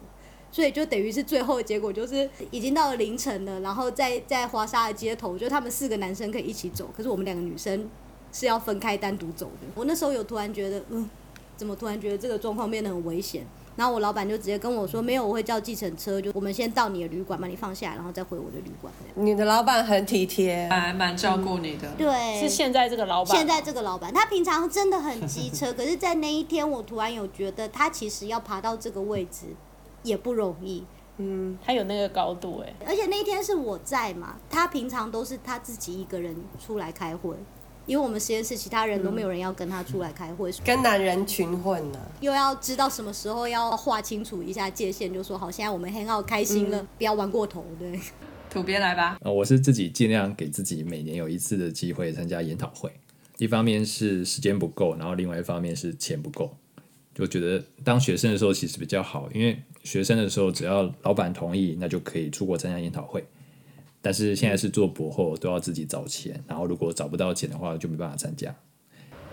[0.51, 7.89] 所以就等于是最后的结果就是已经到了凌晨了，然后在在华沙的街头，就他们四个男生可以一起走，可是我们两个女生
[8.33, 9.67] 是要分开单独走的。
[9.75, 11.09] 我那时候有突然觉得，嗯，
[11.55, 13.45] 怎么突然觉得这个状况变得很危险？
[13.77, 18.93] 然后我老板就直接跟我说，没有，我会叫计程车，就我们先到你的旅馆把你放下来，然后再回我的旅馆。
[19.15, 21.89] 你的老板很体贴，还蛮照顾你的。
[21.97, 23.35] 对，是现在这个老板。
[23.35, 29.45] 现在这个老板，他平常真的很机车， 可是，在那一天，我突然有觉得他其实要爬到这个位置
[30.03, 30.83] 也不容易。
[31.17, 37.35] 嗯，他有那个高度哎，而且那一天是我在嘛，他平常都是他自己一个人出来开会，
[37.85, 47.99] 因为我们实验室其他人都没有人要跟他出来开会，跟男人群混呢、又要知道什么时候要划清楚一下界限，就说好，现在我们很好开心了，不要玩过头，对。
[48.49, 52.91] 土鳖来吧，啊，我是自己尽量给自己每年有一次的机会参加研讨会，
[53.37, 56.57] 一方面是时间不够，然后另外一方面是钱不够。
[57.13, 63.23] 就觉得当学生的时候其实比较好，因为学生的时候只要老板同意，那就可以出国参加研讨会。
[64.01, 68.55] 但是现在是做博后，都要自己找钱，然后如果找不到钱的话，就没办法参加。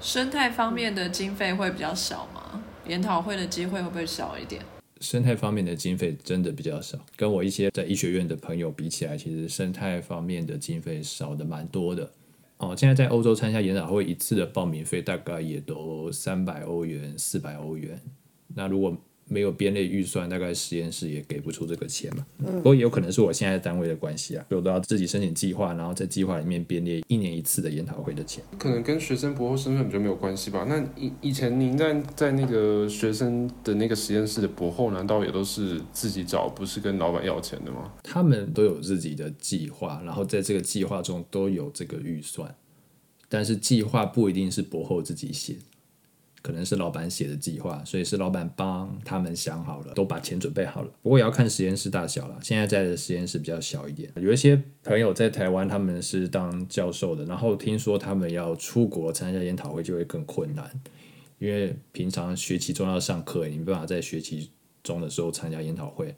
[0.00, 2.62] 生态方面的经费会比较少吗？
[2.86, 4.62] 研讨会的机会会不会少一点？
[5.00, 12.10] 生态方面的经费真的比较少，跟我一些在医学院的朋友比起来，其实生态方面的经费少的蛮多的。
[12.58, 18.00] 哦，现在在欧洲参加研讨会一次的报名费大概也都三百欧元、四百欧元。
[18.54, 18.96] 那如果
[19.28, 22.26] 没有编列预算，大概实验室也给不出这个钱嘛。
[22.38, 28.42] 不过也有可能是我现在单位的关系啊，我都要自己申请计划，然后在计划里面编列一年一次的研讨会的钱。
[28.58, 30.64] 可能跟学生博后身份比较没有关系吧。
[30.68, 37.92] 那以以前您在在那个学生的那个实验室的博后，难道也都是自己找，不是跟老板要钱的吗？
[38.02, 42.54] 他们都有自己的计划，然后在这个计划中都有这个预算，
[43.28, 45.56] 但是计划不一定是博后自己写。
[46.48, 50.88] 可能是老板写的计划，所以是老板帮他们想好了，都把钱准备好了。
[51.02, 54.10] 不过也要看实验室大小了，现在在的实验室比较小一点。
[54.16, 60.70] 有一些朋友在台湾，他们是当教授的，然后听说他们要出国参加研讨会，就会更困难，
[61.38, 64.50] 因为平常学期中要上课，你没办法在学期
[64.82, 66.14] 中的时候参加研讨会。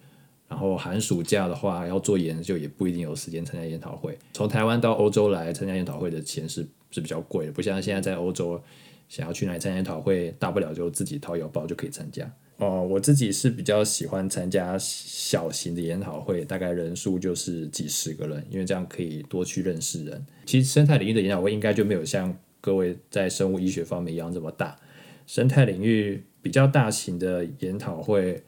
[0.47, 4.17] 然后寒暑假的话要做研究，也不一定有时间参加研讨会。
[4.33, 8.63] 从台湾到欧洲来参加研讨会的钱是是比较贵的，不像现在在欧洲
[9.11, 12.33] 想要去哪里参加研讨会，大不了就自己掏腰包就可以参加。
[12.57, 20.25] 哦，我自己是比较喜欢参加小型的研讨会，大概人数就是几十个人，因为这样可以多去认识人。
[20.47, 24.79] 其实生态领域的研讨会应该就没有像各位在生物医学方面一样这么大。
[25.27, 28.43] 生态领域比较大型的研讨会。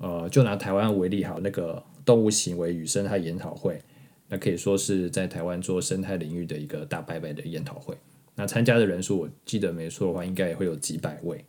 [0.00, 3.82] 呃，就拿台湾为例，好，那个动物行为与生态研讨会，
[4.28, 7.98] 那可以说是在台湾做生态领域的一个大拜拜的研讨会。
[8.38, 11.44] 那参加的人数，我记得没错的话，应该也会有几百位。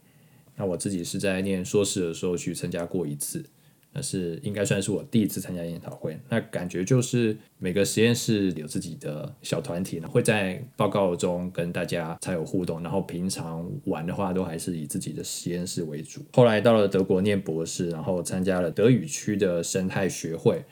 [0.55, 3.45] 那我自己是在念硕士的时候去参加过一次。
[3.91, 16.21] 那是应该算是我第一次参加研讨会，那感觉就是每个实验室有自己的小团体呢，会在报告中跟大家才有互动，然后平常玩的话都还是以自己的实验室为主。
[16.33, 20.63] 后来到了德国念博士，然后参加了德语区的生态学会，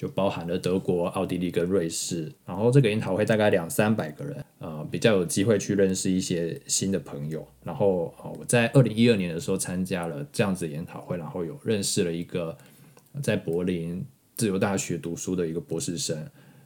[0.00, 4.42] 就包含了德国、奥地利跟瑞士，然后这个研讨会大概两三百个人。
[4.58, 7.46] 呃，比较有机会去认识一些新的朋友。
[7.62, 12.56] 然后，呃，我在二零一二年的时候参加了这样子研讨会，然后有认识了一个
[13.22, 14.02] 在柏林
[14.36, 16.16] 自由大学读书的一个博士生。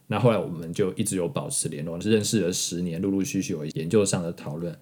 [0.07, 4.73] 那后来我们就一直有保持联络，认识了十年，陆陆续续有研究上的讨论。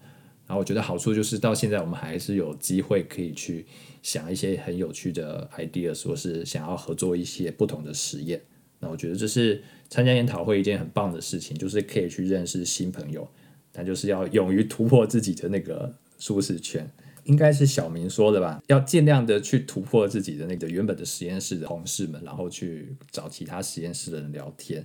[0.46, 3.64] 然后我觉得好处就是到现在我们还是有机会可以去
[4.02, 8.42] 想一些很有趣的 idea，说是想要合作一些不同的实验。
[8.80, 9.62] 那我觉得这是。
[9.92, 13.28] 参加研讨会一件很棒的事情，就是可以去认识新朋友，
[13.70, 16.90] 但就是要勇于突破自己的那个舒适圈。
[17.24, 18.62] 应该是小明说的吧？
[18.68, 24.82] 要尽量的去突破自己的那个原本的实验室的同事们，然后去找其他实验室的人聊天。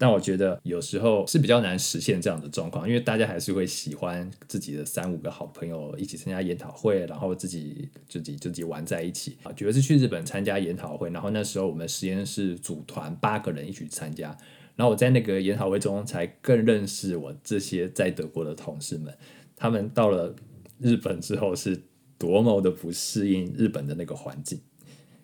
[0.00, 9.50] 但我觉得有时候是比较难实现这样的状况，因为大家还是会喜欢自己的三五个好朋友一起参加研讨会，然后自己自己自己玩在一起啊。
[9.58, 14.28] 有一次去日本参加研讨会，然后那时候我们实验室组团八个人一起参加，
[14.76, 19.12] 然后我在那个研讨会中才更认识我这些在德国的同事们，
[19.56, 20.32] 他们到了
[20.78, 21.76] 日本之后是
[22.16, 24.60] 多么的不适应日本的那个环境。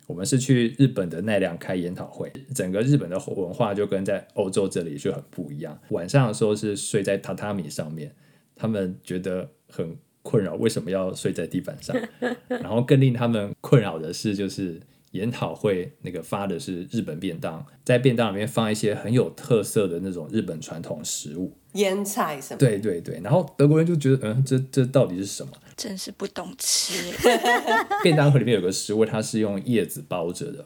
[0.07, 5.78] 我们是去日本的奈良开研讨会，整个日本的文化就跟在欧洲这里就很不一样。
[5.90, 8.14] 晚上的时候是睡在榻榻米上面，
[8.55, 11.96] 他们觉得很困扰，为什么要睡在地板上？
[12.48, 14.80] 然后更令他们困扰的是，就是
[15.12, 21.52] 研讨会那个发的是日本便当，在便当里面放一些很有特色的那种日本传统食物。
[21.74, 22.59] 腌菜什么？
[22.59, 25.52] 对对对，然后德国人就觉得，嗯，这这到底是什么？
[25.77, 27.12] 真是不懂吃。
[28.03, 30.64] 便当盒里面有个食物，它是用叶子包着的。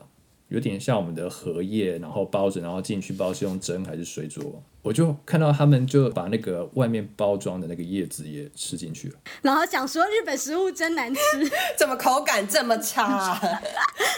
[0.48, 4.62] 有点像我们的荷叶，然后包着，然后进去包是用蒸还是水煮？
[4.88, 11.20] 我就看到他们就把那个外面包装的那个叶子也吃进去了，然后想说日本食物真难吃，
[11.76, 13.34] 怎么口感这么差，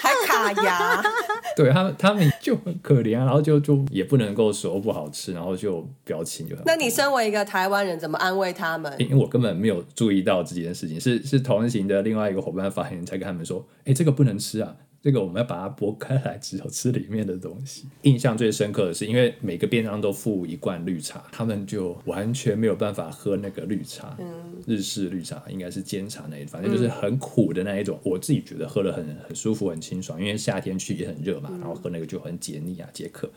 [0.00, 1.02] 还卡牙？
[1.56, 6.62] 对他们，他们就很可怜，然后就就也不能够说不好吃，然后就表情就很。
[6.64, 8.94] 那你身为一个台湾人，怎么安慰他们？
[9.00, 14.76] 因为我根本没有注意到这件事情，是是同行的另外一个伙伴发现才跟他们说，哎，这个不能吃啊。
[15.02, 17.86] 这个我们要把它剥开来，只有吃里面的东西。
[18.02, 24.14] 印象最深刻的是，因为每个便当都附一罐绿茶，他们就完全没有办法喝那个绿茶。
[24.18, 27.98] 嗯，日式绿茶应该是煎茶那一反正就是很苦的那一种。
[28.02, 33.30] 我自己觉得喝了很很舒服、很清爽，因为夏天去也很热嘛，然后喝那个就很解腻啊、解渴。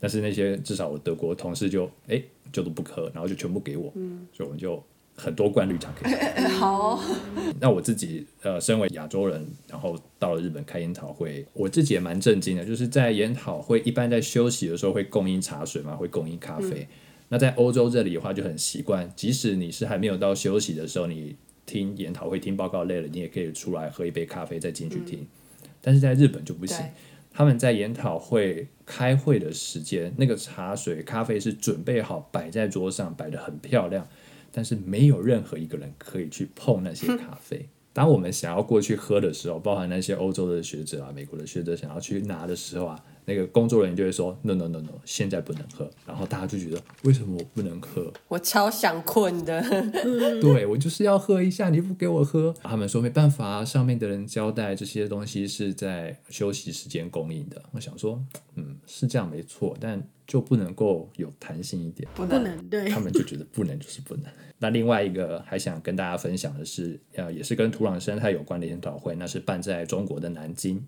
[0.00, 2.20] 但是那些至少我德国同事就哎
[2.52, 3.92] 就都不喝，然后就全部给我，
[4.32, 4.82] 所以我们就。
[5.16, 6.14] 很多罐绿茶可以。
[6.58, 7.02] 好。
[7.60, 12.64] 那我自己呃，身为亚洲人，然后到了日本开研讨会，我自己也蛮震惊的。
[12.64, 16.86] 就是在研讨会一般在休息的时候会供应茶水嘛，会供应咖啡。
[17.28, 25.26] 那在欧洲这里的话就很习惯，即使你是还没有到休息的时候，你听研讨会听报告累了，你也可以出来喝一杯咖啡再进去听。
[25.80, 26.84] 但是在日本就不行，
[27.32, 34.06] 他们在研讨会开会的时间，那个茶水、咖啡是准备好摆在桌上，摆的很漂亮。
[34.54, 37.68] 但是没有任何一个人可以去碰那些咖啡。
[37.92, 48.12] 当我们想要过去喝的时候，包含那些欧洲的学者啊、美国的学者想要去拿的时候啊，那个工作人员就会说：“No No No No，现在不能喝。”然后大家就觉得：“为什么我不能喝？
[48.26, 49.62] 我超想困的。
[50.42, 52.52] ”对我就是要喝一下，你不给我喝。
[52.64, 57.62] 他们说没办法，上面的人交代这些东西是在休息时间供应的。
[57.70, 58.20] 我想说，
[58.56, 62.08] 嗯，是这样没错，但就不能够有弹性一点？
[62.14, 64.24] 不能对他们就觉得不能就是不能。
[64.58, 70.82] 那另外一个还想跟大家分享的是，呃，也是跟土壤生态有关的研讨会，那是办在中国的南京。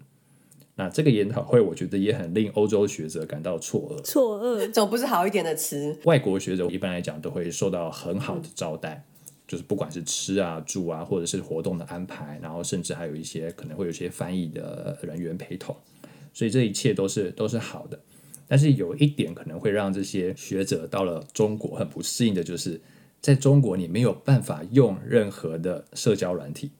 [0.78, 4.02] 那这个研讨会，我觉得也很令欧洲学者感到错愕。
[4.02, 4.70] 错愕。
[4.72, 5.98] 总不是好一点的词。
[6.04, 9.02] 外国学者一般来讲都会受到很好的招待，
[9.48, 15.74] 就是不管是吃啊、住啊，或者是活动的安排，然后甚至还有一些可能会有一些翻译的人员陪同，
[16.32, 17.98] 所以这一切都是都是好的。
[18.46, 22.80] 但是有一点可能会让这些学者到了中国很不适应的，就是
[23.20, 26.70] 在中国你没有办法用任何的社交软体，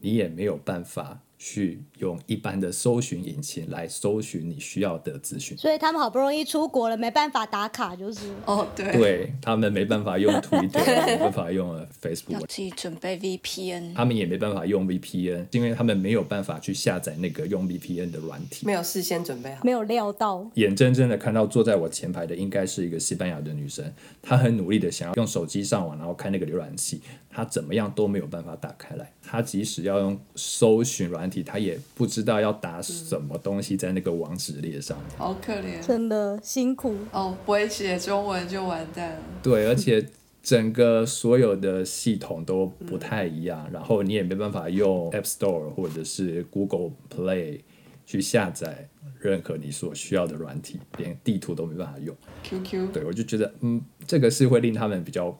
[0.00, 5.58] 你也没有办法去用一般的搜寻引擎来搜寻你需要的资讯。
[5.58, 13.92] 所以他们好不容易出国了，没办法打卡，就是哦，对，对他们没办法用 Twitter， 没办法用 Facebook，自己准备 VPN。
[13.92, 18.64] 他们也没办法用 VPN，因为他们没有办法去下载那个用 VPN 的软体。
[18.64, 19.64] 没有事先准备好。
[19.64, 20.48] 没有料到。
[20.54, 29.12] 眼睁睁的看到坐在我前排的应该是一个西班牙的女生，她很努力的想要用手机上网，然后开那个浏览器，她怎么样都没有办法打开来。
[29.20, 35.18] 她即使要用搜寻软体，她也不知道要打什么东西在那个网址列上面。
[35.18, 39.18] 好可怜真的辛苦，哦，不会写中文就完蛋了。
[39.42, 40.06] 对，而且
[40.42, 47.60] 整个所有的系统都不太一样，然后你也没办法用 App Store 或者是 Google Play
[48.04, 48.88] 去下载
[49.20, 52.14] 任何你所需要的软体，连地图都没办法用。
[52.42, 55.38] QQ 对我就觉得，嗯，这个是会令他们比较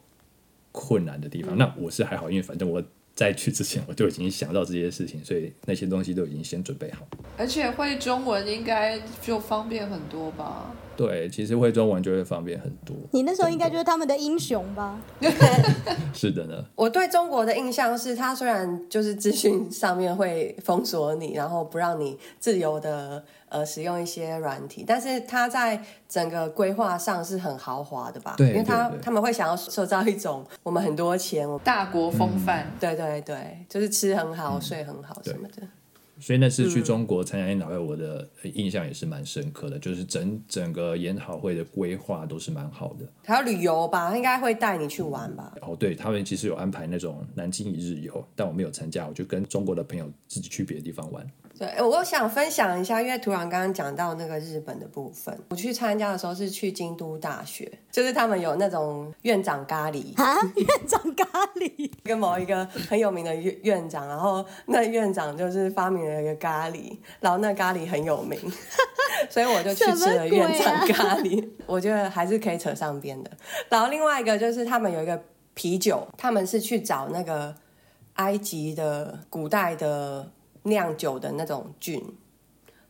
[0.71, 1.59] 困难的地方。
[1.59, 2.83] 那我是还好，因为反正我
[3.15, 7.07] 在去之前我就已经想到这些事情，所以那些东西都已经先准备好。
[7.37, 10.73] 而且会中文应该就方便很多吧？
[10.95, 12.95] 对，其实会中文就会方便很多。
[13.13, 15.01] 你那时候应该就是他们的英雄吧？
[16.13, 28.35] 是的呢，我对中国的印象是，它虽然就是资讯上面会封锁你，然后不让你自由的呃使用一些软体，但是它在整个规划上是很豪华的吧？
[28.37, 35.63] 对因为它对对他们会想要塑造一种我们很多钱，我大国风范，对对对，就是吃很好、睡很好什么的。
[36.21, 43.05] 所以那次去中国参加研讨会，我的印象也是蛮深刻的，就是整整个研讨会的规划都是蛮好的。
[43.25, 45.53] 还有旅游吧，应该会带你去玩吧？
[45.63, 51.27] 哦，对他们其实有安排那种南京一日游，但我没有参加，我就跟中国的朋友自己去别的地方玩。
[51.63, 68.37] 对，呃我想分享一下，因为突然刚刚讲到那个日本的部分，我去参加的时候是去京都大学，就是他们有那种院长咖喱，啊，院长咖喱，跟某一个很有名的院院长，然后那院长就是发明了一个咖喱，然后那咖喱很有名，
[69.31, 73.31] 所以我就去吃了院长咖喱，我觉得还是可以扯上边的。
[73.69, 75.23] 然后另外一个就是他们有一个
[75.55, 77.55] 啤酒，他们是去找那个
[78.15, 80.29] 埃及的古代的
[80.65, 82.03] 酿酒的那种菌。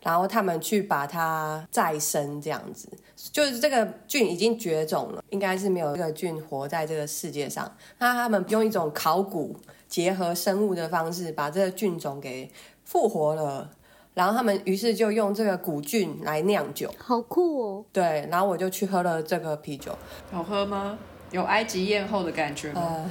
[0.01, 2.89] 然后他们去把它再生，这样子，
[3.31, 7.73] 就是这个菌已经绝种了，应该是没有这个菌活在这个世界上。
[7.99, 9.55] 那他们用一种考古
[9.87, 12.51] 结合生物的方式，把这个菌种给
[12.85, 13.71] 复活了。
[14.15, 17.85] 然后他们于是就用这个古菌来酿酒，好酷哦！
[17.93, 18.27] 对。
[18.29, 19.97] 然后我就去喝了这个啤酒。
[20.33, 20.99] 好喝吗？
[21.33, 23.11] 有埃及艳后的感觉吗？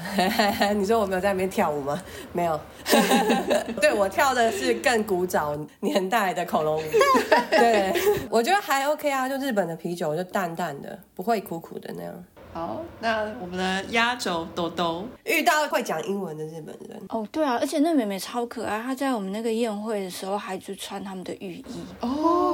[0.59, 2.01] 呃， 你说我没有在那边跳舞吗？
[2.31, 2.59] 没有，
[3.81, 6.83] 对我跳的是更古早年代的恐龙舞。
[7.51, 7.93] 对，
[8.29, 12.13] 我觉得还 OK 啊，就日本的啤酒就淡淡的，不会苦苦的那样。
[12.53, 21.65] 好，那我们的压轴豆豆，遇到会讲英文的日本人，哦，对啊，而且那妹妹超可爱，她在我们那个宴会的时候还就穿他们的浴衣。
[22.01, 22.07] 哦，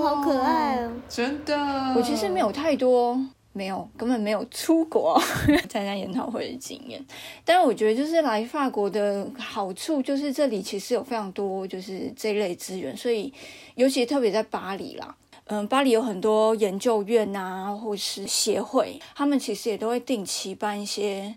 [0.06, 0.92] 好可爱哦！
[1.10, 1.58] 真的。
[1.96, 3.20] 我其实没有太多，
[3.58, 5.20] 没有根本没有出国
[5.68, 7.04] 参加研讨会的经验，
[7.44, 13.34] 但是我觉得就是来法国的好处就是这里其实有非常多就是这一类资源，所以
[13.74, 15.16] 尤其特别在巴黎啦。
[15.50, 21.34] 嗯，巴黎有很多研究院啊，或是协会，他们其实也都会定期办一些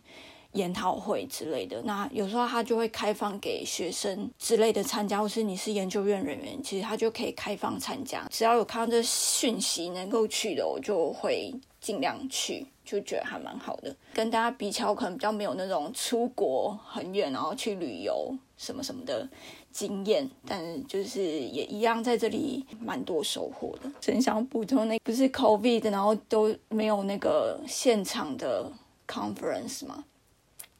[0.55, 1.81] 研讨会之类的。
[1.85, 8.27] 那有时候他就会开放给学生之类的参加，或是你是研究院人员，其实他就可以开放参加。
[8.33, 13.95] 只要有看到这讯息能够去的，我就会尽量去，就觉得还蛮好的。
[14.13, 19.27] 跟大家比起来，我可能比较没有那种出国很远然后去旅游什么什么的
[19.73, 23.91] 经验，但就是也一样在这里蛮多收获的。
[24.01, 28.71] 真想补充那不是 COVID，然后都没有那个现场的
[29.09, 30.05] conference 嘛，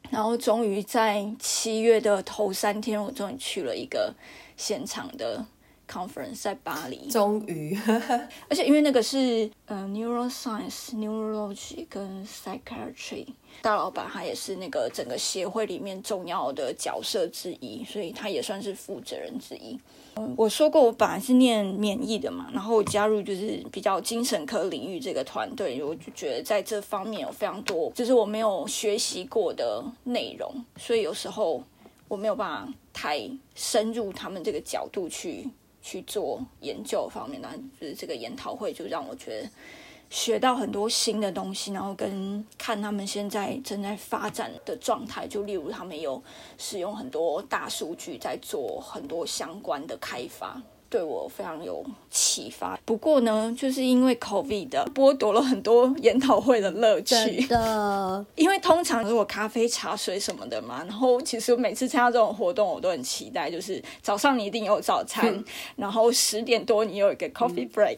[0.09, 4.13] 然后终于在七月的头三天，我终于去了一个
[4.55, 5.43] 现场的
[5.91, 7.77] conference 在巴黎，终于，
[8.47, 13.25] 而且因为那个是呃 neuroscience、neurology 跟 psychiatry，
[13.61, 19.77] 大老板他也是那个整个协会里面重要的角色之一，所以他也算是负责人之一。
[20.15, 31.63] 嗯，我说过我本来是念免疫的嘛，然后我加入就是比较精神科领域这个团队，我就觉得在这方面有非常多就是我没有学习过的内容，所以有时候
[32.09, 33.21] 我没有办法太
[33.55, 35.47] 深入他们这个角度去
[35.81, 39.49] 去做研究方面，那就是这个研讨会就让我觉得
[40.09, 46.21] 学到很多新的东西，然后跟看他们现在正在发展的状态，就例如他们有
[46.57, 50.61] 使用很多大数据在做很多相关的开发。
[50.91, 52.77] 对我非常有启发。
[52.83, 57.47] 不过呢，就是因为 COVID 的剥夺了很多研讨会的乐真趣。
[57.47, 65.43] 的， 因为通常如果咖啡、茶水什么的嘛，然后其实我每次参加这种活动，我都很期待，就是早上你一定有早餐，
[65.77, 67.97] 然后十点多你有一个 coffee break，、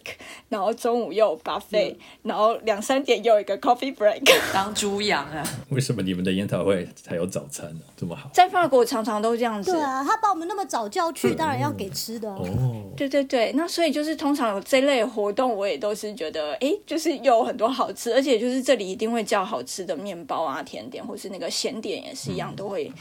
[0.50, 4.22] 然后中午又有 buffet，、然后两三点又有一个 coffee break。
[4.54, 5.44] 当猪羊啊！
[5.70, 7.82] 为什么你们的研讨会才有早餐呢？
[7.98, 8.30] 这么好？
[8.34, 9.72] 在法国常常都这样子。
[9.72, 12.38] 对啊，他把我们那么早叫去，当然要给吃的啊。
[12.38, 22.92] 哦，对对对，那所以就是通常有这类活动，我也都是觉得，哎，就是有很多好吃，而且就是这里一定会叫好吃的面包啊、甜点，或是那个咸点也是一样，都会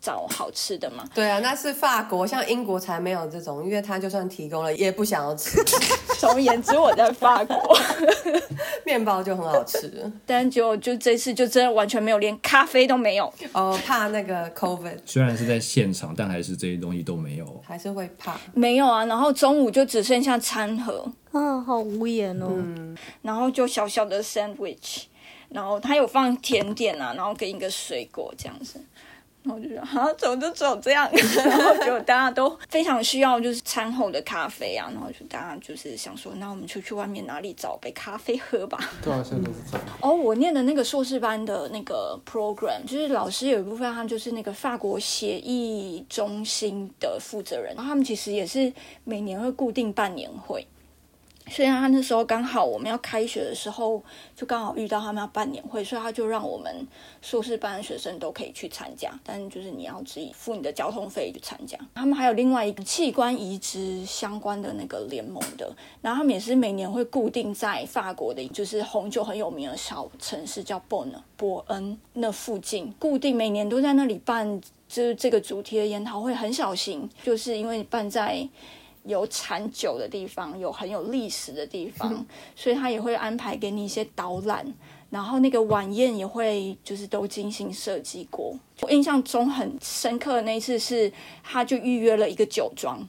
[0.00, 1.04] 找好吃的嘛。
[1.14, 5.62] 对啊，那是法国，像英国才没有这种，因为他就算提供了，也不想要吃，
[6.18, 7.78] 总而言之，我在法国，
[8.84, 10.10] 面包就很好吃。
[10.26, 13.32] 但就就这次就真的完全没有，连咖啡都没有。
[13.52, 17.62] 哦，怕那个 COVID 虽然是在现场，但还是这些东西都没有。
[17.66, 18.36] 还是会怕。
[18.54, 22.48] 没有啊，然后中午就只剩下餐盒，啊，好无言哦。
[23.22, 25.04] 然后就小小的 sandwich，
[25.48, 28.80] 然后它有放甜点啊，然后跟一个水果这样子。
[29.44, 31.08] 然后就觉得啊，怎么就只有这样？
[31.46, 38.78] 然后就大家都非常需要就是餐后的咖啡啊，然后就大家就是想说，那我们出去外面哪里找杯咖啡喝吧？
[39.02, 39.86] 对啊，现在都是这样。
[40.00, 48.72] 哦，我念的那个硕士班的那个 program，就是老师有一部分他就是那个法国协议中心的负责人，然后他们其实也是
[49.04, 50.66] 每年会固定办年会。
[51.50, 54.02] 虽然他那时候刚好我们要开学的时候，
[54.36, 56.86] 就刚好遇到他们要办年会，所以他就让我们
[57.22, 61.78] 硕士班的学生都可以去参加，但就是你要自己付你的交通费去参加。
[61.94, 78.48] 他们还有另外一个器官移植相关的那个联盟的，然后他们也是每年会固定在法国的，就是红酒很有名的小城市叫 b o n 伯恩那附近，固定每年都在那里办，就是这个主题的研讨会，很小型，就是因为办在。
[79.04, 84.74] 有产酒的地方，有很有历史的地方， 所以他也会安排给你一些导览，
[85.10, 88.58] 然后那个晚宴也会就是都精心设计过。
[88.82, 93.06] 我印象中很深刻的那一次是，他就预约了一个酒庄，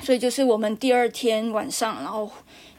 [0.00, 2.30] 所以就是我们第二天晚上，然后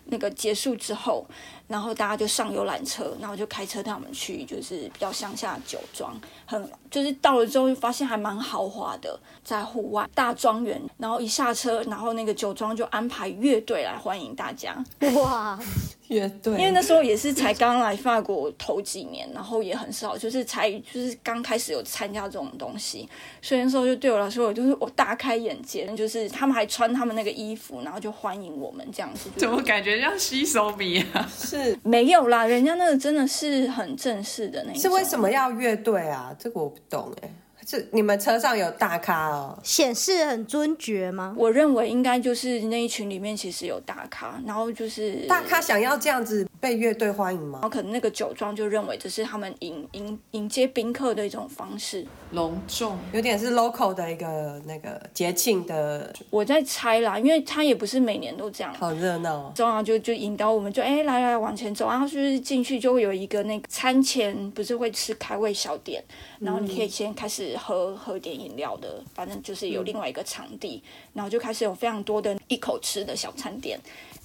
[0.06, 1.26] 那个结束之后，
[1.68, 14.76] 然后大家就上游览车，然后就开车带我们去，就是比较乡下的酒庄，很就是到了之后就发现还蛮豪华的，在户外大庄园，然后一下车，然后那个酒庄就安排乐队来欢迎大家，
[15.16, 15.60] 哇，
[16.08, 23.10] 乐队，因为那时候也是才刚来法国头几年，然后也很少，就是才就是刚开始有参加这种东西，
[23.42, 31.28] 所以那时候就对我来说，我就是我大开眼界，就是他们还穿他们那个衣服，然后就欢迎我们这样子，怎么感觉像吸手米啊？
[31.64, 32.46] 是没有啦？
[32.46, 34.82] 人家那个真的是很正式的那种。
[34.82, 36.36] 是为什么要乐队啊？
[36.38, 37.30] 这个我不懂哎。
[37.66, 39.58] 是你们车上有大咖哦？
[39.64, 41.36] 显示很尊爵吗？
[41.38, 47.64] 我认为应该就是那一群里面其实有大咖，然后就是大咖想要这样子被乐队欢迎吗然？
[47.64, 52.06] 后可能那个酒庄就认为这是他们迎迎迎接宾客的一种方式。
[52.32, 58.74] 隆重，有点是 local 的一个那个节庆的，我在猜啦，因为他也不是每年都这样。
[58.74, 59.52] 好热闹哦。
[59.56, 66.04] 中啊就就引导我们就哎来来往前走，然后就是进去就会有一个那个餐前不是会吃开胃小点，
[66.40, 70.82] 然后你可以先开始喝喝点饮料的，反正就是有另外一个场地，
[71.14, 73.80] 然后就开始有非常多的一口吃的小餐点，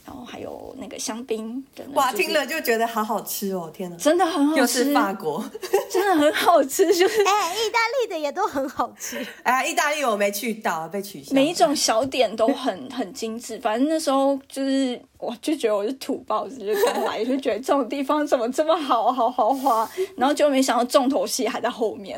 [0.05, 1.85] 然后还有那个香槟的。
[1.95, 3.71] 哇，就是听了就觉得好好吃哦！
[3.73, 5.45] 天哪，真的很好吃又吃，是法国。
[5.91, 9.25] 真的很好吃，就是 哎，意大利的也都很好吃。
[9.43, 11.35] 哎，意大利我没去到，被取消。
[11.35, 22.17] 每一种小点都很很精致，反正那时候就是我就觉得我是土包子，就刚来就觉得这种地方怎么这么好好豪华，然后就没想到重头戏还在后面，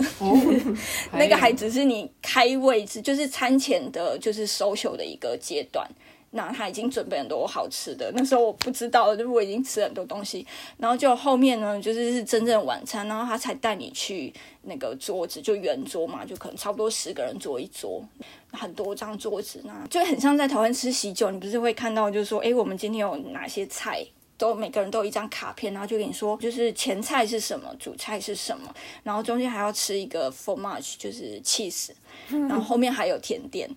[1.12, 5.88] 那个还只是你开位置，就是餐前的，就是 social 的一个阶段。
[6.34, 10.46] 那他已经准备很多好吃的，那时候我不知道，就是我已经吃很多东西，
[10.78, 18.02] 然后就后面呢，就是是真正晚餐，然后他才带你去那个桌子，就圆桌嘛，就可能差不多十个人坐一桌，
[18.50, 24.02] 很多张桌子，那就很像在台湾吃喜酒，你不是会看到，就是说，哎，我们今天有哪些菜，
[24.38, 31.90] 都每个人都有一张卡片，然后就跟你说，就是前菜是什么，主菜是什么，然后中间还要吃一个 fromage，就是 cheese，
[32.30, 33.68] 然后后面还有甜点。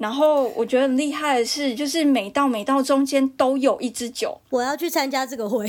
[0.00, 5.68] 然后我觉得很厉害的是，就是每道每道中间都有一支酒，我要去参加这个会，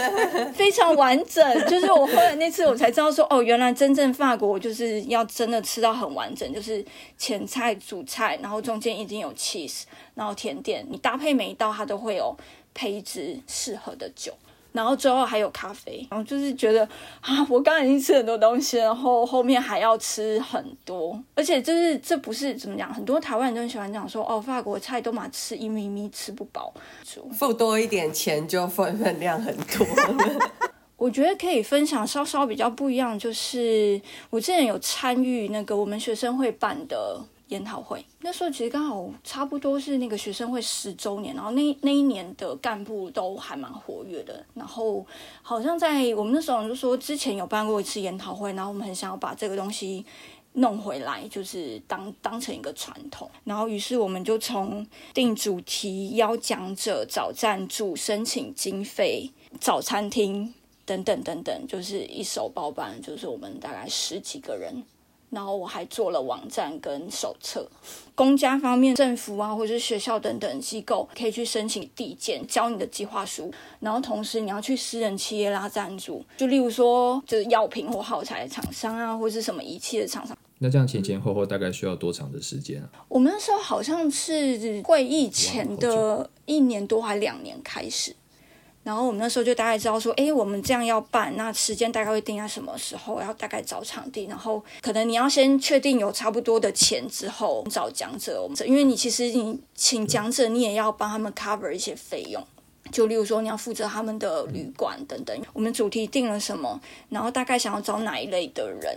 [0.56, 1.66] 非常完整。
[1.66, 6.82] 就是我后来那次我才知道说，哦，原来真正法国就是要真的吃到很完整，就是
[7.18, 9.82] 前菜、主菜，然后中间一定有 cheese，
[10.14, 12.34] 然后甜点，你搭配每一道它都会有
[12.72, 14.32] 配一支适合的酒。
[14.76, 16.86] 然后最后还有咖啡，然后就是觉得
[17.22, 26.72] 啊，我刚刚已经吃很多东西，然后后面还要吃很多，而且就是这不是怎么讲，很多台湾人都很喜欢讲说，哦，法国菜都嘛吃一咪咪吃不饱，
[27.32, 29.86] 付多一点钱就分分量很多。
[30.98, 34.00] 我觉得可以分享稍稍比较不一样，就是
[34.30, 37.18] 我之前有参与那个我们学生会办的。
[37.48, 44.44] 研讨会那时候其实刚好差不多是那个学生会十周年，然后那那一年的干部都还蛮活跃的。
[44.54, 45.06] 然后
[45.42, 50.04] 好像在我们那时候就说之前有办过一次研讨会，然后我们很想要把这个东西
[50.54, 53.30] 弄回来，就是当当成一个传统。
[53.44, 54.84] 然后于是我们就从
[55.14, 59.30] 定主题、邀讲者、找赞助、申请经费、
[59.60, 60.52] 找餐厅
[60.84, 64.82] 等等等等，就是一手包办，就是我们大概十几个人。
[65.30, 67.68] 然后我还做了网站跟手册，
[68.14, 73.52] 公家方面、政府啊，或者是学校等等机构可以去申请递件，交你的计划书。
[73.80, 80.36] 然后同时你要去私人企业拉赞助，就例如说就是药品或耗材厂商啊，或者是什么仪器的厂商。
[80.58, 82.88] 那这样前前后后大概需要多长的时间啊？
[83.08, 88.14] 我们那时候好像是会议前的一年多还两年开始。
[88.86, 93.20] 然后我们那时候就大概知道说，哎，我们这样要办，那时间大概会定在什么时候？
[93.20, 98.40] 要大概找场地，然后可能你要先确定有差不多的钱之后找讲者。
[98.40, 102.40] 我们因为你其实你请讲者，你也要帮他们 cover 一些费用，
[102.92, 105.36] 就例如说你要负责他们的旅馆等等。
[105.52, 108.96] 我们主题定了什么，然后大概想要找哪一类的人，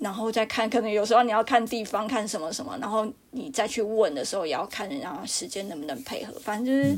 [0.00, 6.32] 然后再看，可能有时候你要看地方，看什么什么，然后你再去问的时候，也要看人家时间能不能配合。
[6.40, 6.96] 反正就是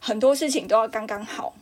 [0.00, 1.54] 很多事情都要刚刚好。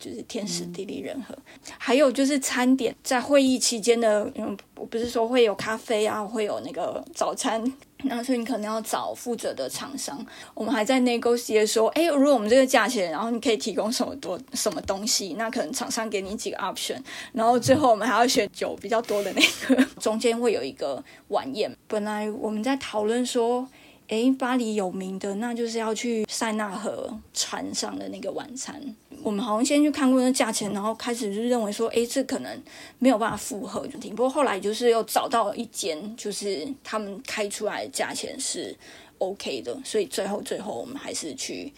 [0.00, 1.36] 就是天时地利人和，
[1.76, 7.60] 还有就是餐点，在会议期间的，嗯，我不是说会有咖啡啊，会有那个早餐，
[8.04, 10.24] 那所以你可能要找负责的厂商。
[10.54, 16.98] 我们还在 negotiate 说，哎，如果我们这个价钱，然后你可以提供什么多什么东西，那可能厂商给你几个 option，
[17.32, 19.42] 然后最后我们还要选酒比较多的那
[19.74, 21.74] 个， 中间会有一个晚宴。
[21.86, 23.68] 本来我们在讨论说。
[24.08, 28.82] 诶，巴黎有名的，那就是要去塞纳河船上的那个晚餐。
[29.22, 32.62] 我们好像先去看过那价钱，然后开始就认为说，诶，这可能
[32.98, 34.14] 没有办法负荷，就停。
[34.14, 38.74] 不过后来就是又找到一间，就是他们开出来的价钱是
[39.18, 41.70] OK 的，所以最后最后我们还是去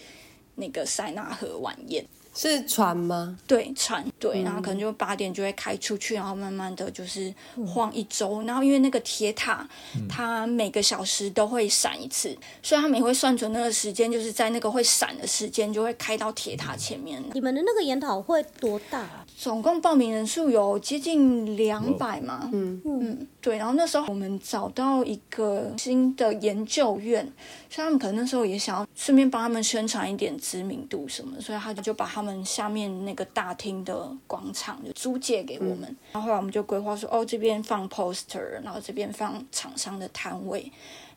[0.55, 2.05] 那个塞纳河晚宴。
[2.49, 3.37] 是船吗？
[3.47, 7.31] 对，船对，然后可能就八点就会开出去，然后慢慢的就是
[7.67, 9.69] 晃一周，然后因为那个铁塔，
[10.09, 17.23] 它每个小时都会闪一次，所以他们也会算准那个时间，就是在那个会闪的时间就会开到铁塔前面。
[17.35, 19.07] 你们的那个研讨会多大？
[19.37, 22.49] 总共报名人数有接近两百嘛？
[22.53, 23.59] 嗯嗯，对。
[23.59, 27.31] 然后那时候我们找到一个新的研究院，
[27.71, 35.97] 所以他们可能那时候也想要顺便帮他们宣传一点知名度什么，所以他就就把他们下面那个大厅的广场就租借给我们。
[36.13, 40.71] 然后后来我们就规划说，哦，这边放 poster，然后这边放厂商的摊位，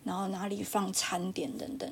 [0.03, 1.89] 然后哪里放餐点等等。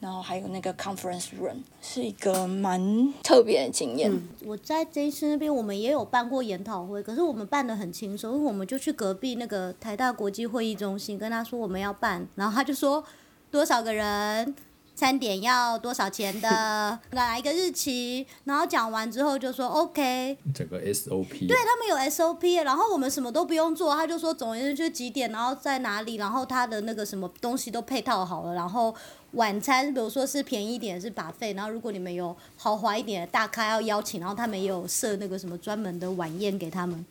[0.00, 4.10] 然后还有那个 conference room，是一个蛮特别的经验。
[4.46, 13.04] 我在 J 市那边，我们也有办过研讨会，可是我们办的很轻松，因为我们就去隔壁那个台大国际会议中心，跟他说我们要办，然后他就说
[13.50, 14.54] 多少个人。
[14.96, 16.98] 餐点要多少钱的？
[17.12, 18.26] 来一个日期？
[18.44, 20.36] 然后讲完之后就说 OK。
[20.54, 21.46] 整个 SOP。
[21.48, 28.94] 对他们有 SOP，然后我们什么都不用做，他就说总而言之就几点，然后在哪里，然后他的那个什么东西都配套好了，然后
[29.30, 37.02] 晚餐比如说是便宜一点是把费，然后如果你们有豪华一点的大咖要邀请，然后他们也有设那个什么专门的晚宴给他们，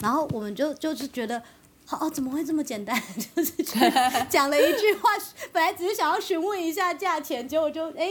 [0.00, 1.42] 然后我们就就是觉得。
[1.90, 3.00] 哦，怎么会这么简单？
[3.36, 3.52] 就是
[4.28, 5.10] 讲了一句话，
[5.52, 8.10] 本来只是想要询问一下价钱，结果就哎，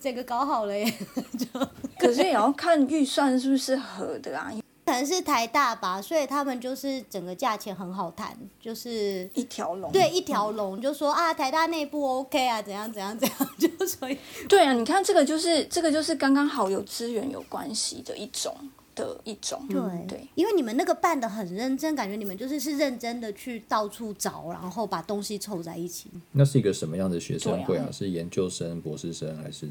[0.00, 0.92] 这个搞好了耶！
[1.38, 1.60] 就
[1.98, 4.52] 可是也要看预算是不是合的啊。
[4.84, 9.90] 可能是台大吧，所以他们就是整个价钱很好谈，就是一条龙。
[9.92, 14.18] 对一条龙，就说啊台大内部 OK 啊，怎样怎样怎样，就所以
[14.48, 18.54] 对啊，你看这个就是这个就是刚刚好有资源有关系的一种
[18.94, 19.66] 的一种。
[19.68, 26.10] 对对，因为你们那个办的很认真，感觉你们就是是认真的去到处找，然后把东西凑在一起。
[26.32, 27.88] 那是一个什么样的学生会对啊？
[27.92, 29.68] 是研究生、博士生还是？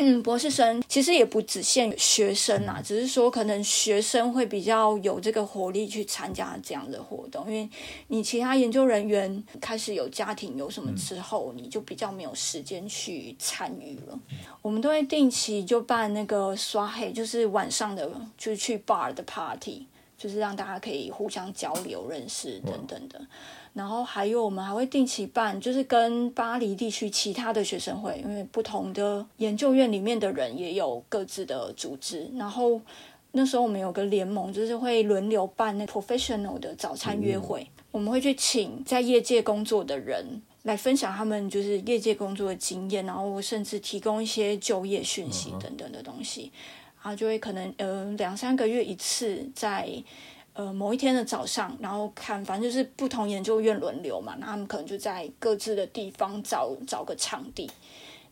[0.00, 7.68] 嗯，博士生其实也不只限学生啊，只是说可能学生会比较有这个活力去参加这样的活动，因为
[8.06, 14.16] 你其他研究人员开始有家庭有什么之后，你就比较没有时间去参与了。
[14.62, 19.84] 我们都会定期就办那个刷黑，就是晚上的就是去 bar 的 party，
[20.16, 23.20] 就是让大家可以互相交流、认识等等的。
[23.78, 32.28] 然后还有我们还会定期办，就是跟巴黎地区其他的学生会，因为不同的研究院里面的人也有各自的组织。
[32.36, 32.80] 然后
[33.32, 40.42] 那时候我们有个联盟，就是会轮流办那 professional 的早餐约会，我们会去请在业界工作的人。
[40.64, 46.52] 来分享他们就是业界工作的经验，然后甚至提供一些就业讯息等等的东西，
[47.00, 49.88] 然后就会可能呃两三个月一次在
[50.58, 57.70] 呃某一天的早上，然后看反正就是不同研究院轮流嘛，那他们可能就在各自的地方找找个场地，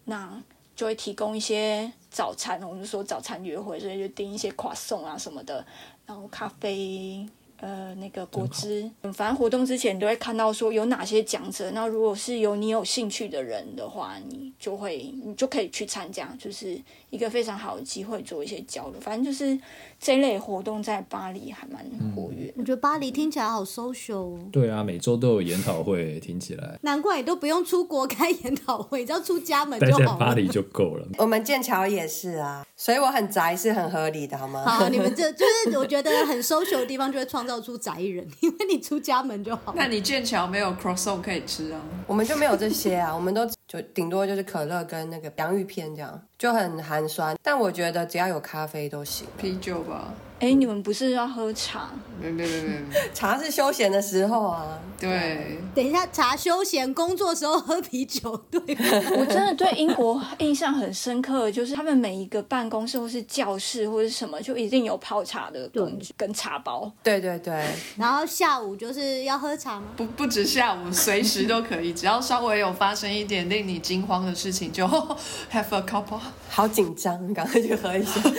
[0.07, 0.43] 那
[0.74, 5.64] 就会提供一些早餐，我们就说早餐约会，所以就订一些跨送啊什么的，
[6.05, 7.24] 然后咖啡。
[7.59, 19.01] 呃，那个果汁，嗯反正活动之前都会看到说有哪些讲者，那如果是有你有兴趣的人的话，你就会你就可以去参加，就是一个非常好的机会做一些交流。
[19.01, 19.59] 反正就是
[19.99, 21.84] 这类活动在巴黎还蛮
[22.14, 22.53] 活跃。
[22.57, 30.07] 我觉得巴黎听起来好 social 哦，对啊，每周都有研讨会，听起来难怪你都不用出国开研讨会，只要出家门就好了。
[30.07, 31.07] 在巴黎就够了。
[31.18, 34.64] 我们剑桥也是啊，所以我很宅是很合理的，好吗？
[34.64, 39.74] 好，你们这 就是我觉得很 social 的地方，就会创造出宅人， 因为你出家门就好。
[39.76, 41.80] 那你剑桥没有 croissant 可以吃啊？
[42.07, 47.37] 我们就没有这些啊，我们都就顶多就是可乐跟那个洋芋片这样，就很寒酸。
[47.43, 49.27] 但我觉得只要有咖啡都行。
[49.37, 50.14] 啤酒吧？
[50.39, 51.89] 哎，你们不是要喝茶？
[52.20, 52.80] 没没没没，
[53.14, 58.61] 茶是休闲的时候啊，对，等一下，茶休闲，工作时候喝啤酒，对？
[58.61, 66.91] 我真的对英国印象很深刻，就是他们每一个办公室或是教室或是什么，就一定有泡茶的工具跟茶包。
[67.03, 67.64] 对对对，
[67.97, 69.87] 然后下午就是要喝茶吗？
[69.97, 74.87] 不不止下午，随时都可以，只要稍微有发生一点令你惊慌的事情，就
[75.53, 76.05] have a cup。
[76.49, 78.20] 好紧张，赶快去喝一下。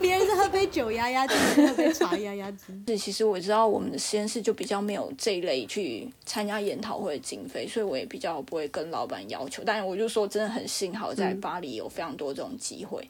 [0.00, 1.36] 别人是喝杯酒压压惊，
[1.68, 2.84] 喝杯茶压压惊。
[2.88, 9.62] 是，其实我知道我们的实验室就比较没有这一类去参加研讨会的经费，所以我也比较不会跟老板要求。
[9.64, 13.06] 但是我就说，真的很幸好在巴黎有非常多这种机会。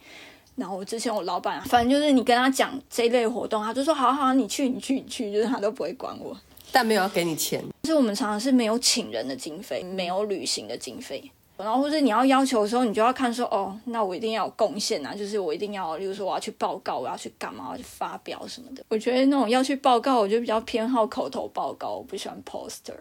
[0.57, 6.37] 然后之前我老板，反正就是你跟他讲这一类活动，他就说好好，你去你去你去，就是他都不会管我。
[6.71, 11.31] 但没有要给你钱，就是我们常常是没有请人的经费，没有旅行的经费。
[11.59, 18.85] 然后或者你要要求的时候，你就要看说，哦，那我一定要有贡献啊，就是我一定要，例如说我要去报告，我要去干嘛，我要去发表什么的。
[18.89, 22.95] 我觉得那种要去报告，我就比较偏好口头报告，我不喜欢 poster。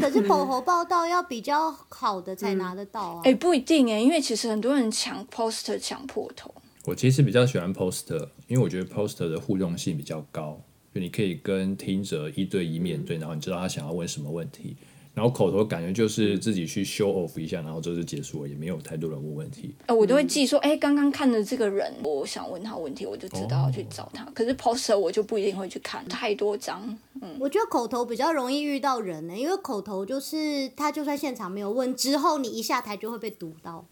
[0.00, 3.20] 可是口头报告要比较好的才拿得到啊。
[3.24, 6.54] 哎，不一定哎，因为其实很多人抢 poster 抢破头。
[6.84, 10.60] 我其实比较喜欢 poster，因为我觉得 poster 的互动性比较高，
[10.94, 14.76] 就你可以跟听者一对一面对，然后你知道他想要问什么问题。
[15.18, 19.74] 然后口头感觉就是自己去 show off 一下，然后就是结束了，也没有太多人问问题。
[19.86, 24.24] 呃，我都会记说，哎，刚刚看的这个人，我想问他问题，我就知道要去找他。
[24.26, 26.96] 可是 poster 我就不一定会去看，太多张。
[27.20, 33.84] 嗯，我觉得口头比较容易遇到人呢、因为口头就是他就算现场没有问，之后你一下台就会被读到。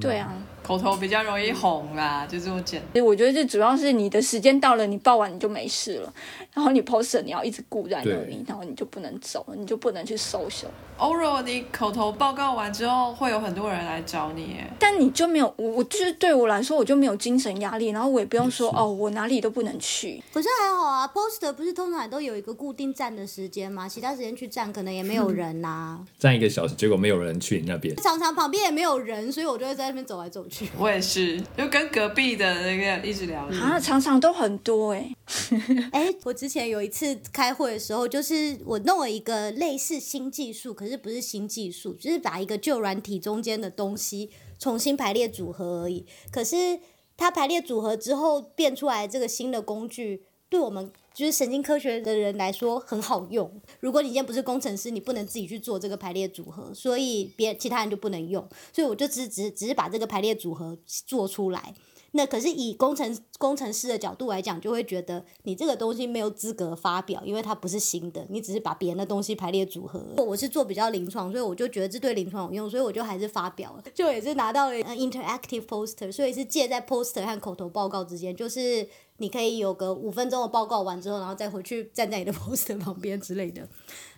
[0.00, 0.32] 对啊。
[0.62, 2.92] 口头比较容易红啦，就这么简单。
[2.92, 6.12] 所以我觉得这主要是你的时间到了，你报完你就没事了，
[6.52, 10.66] 然后你 poster 你要一直顾在那里，然后你就不能走，你就不能去 social，
[10.98, 14.70] 欧若，你口头报告完之后，会有很多人来找你耶。
[14.78, 20.22] 但你就没有我，我就是对我来说我就没有精神压力，然后我也不用说哦，我哪里都不能去。
[20.34, 23.88] 可是还好啊，poster 不是通常都有一个固定站的时间吗？
[23.88, 27.96] 其他时间去站可能也没有人呐、站一个小时，结果没有人去你那边。
[27.96, 30.68] 常常旁边也没有人，所以我就会在那边走来走去。
[30.78, 33.60] 我也是，就跟隔壁的那个一直聊天。
[33.60, 35.14] 啊，常常都很多哎、
[35.92, 46.06] 哎，我之前有一次开会的时候，就是我弄了一个类似新技术，可是不是新技术，就是把一个旧软体中间的东西重新排列组合而已。
[46.30, 46.80] 可是
[47.16, 53.50] 它排列组合之后变出来这个新的工具，对我们就是神经科学的人来说很好用。
[53.80, 58.48] 如果你今天不是工程师，你不能自己去做这个排列组合，所以别其他人就不能用。
[58.72, 61.74] 所以我就只只只是把这个排列组合做出来。
[62.18, 70.04] 那可是以工程工程师的角度来讲，就会觉得你这个东西没有资格发表，因为它不是新的，你只是把别人的东西排列组合。
[70.16, 78.84] 我是做比较临床，所以我就觉得这对临床有用，所以我就还是发表了，就也是拿到了 interactive poster，所以是介在 poster 和口头报告之间，就是
[79.18, 83.68] 你可以有个五分钟的报告完之后，然后再回去站在你的 poster 旁边之类的。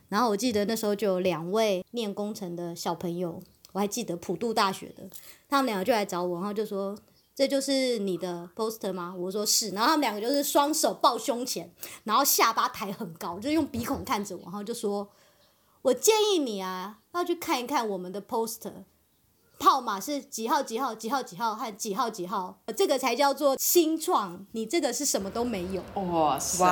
[0.09, 3.43] 然后我记得那时候就有两位念工程的小朋友，
[3.73, 5.07] 我还记得普渡大学的，
[5.51, 6.97] 他们两个就来找我，然后就说。
[7.41, 9.15] 这就是你的 poster 吗？
[9.17, 11.75] 我说是，然后他们两个就是双手抱胸前，
[12.05, 15.09] 然后下巴抬很高，就用鼻孔看着我，然后就说
[15.81, 18.85] ：“我建议你啊，要去看一看我们的 poster。”
[19.65, 24.45] 号码是几号几号几号几号和几号几号，这个才叫做新创。
[24.53, 26.65] 你这个是什么都没有，哇塞，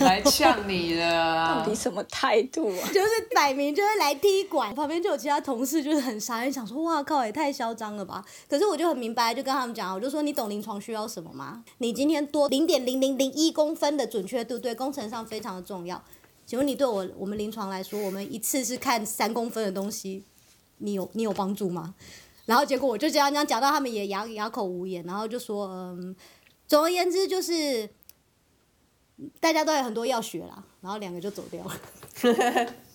[0.00, 2.88] 来呛你了， 到底什么态度啊？
[2.94, 4.74] 就是摆明就是来踢馆。
[4.74, 8.24] 旁边就有其他同事就是很傻眼，想说哇靠，也太嚣张了吧。
[8.48, 11.64] 可是我就很明白，就跟他们讲，我就说你懂临床需要什么吗？
[11.78, 16.00] 你今天多零点零零零一公分的准确度，对工程上非常的重要。
[16.46, 20.22] 请问你对我我们临床来说，我们一次是看三公分的东西，
[20.78, 21.94] 你有你有帮助吗？
[22.46, 26.16] 然后结果我就这样讲讲到他们也哑哑口无言，然后就说嗯，
[26.66, 27.90] 总而言之就是
[29.38, 31.76] 大家都有很多要学啦，然后两个就走掉了。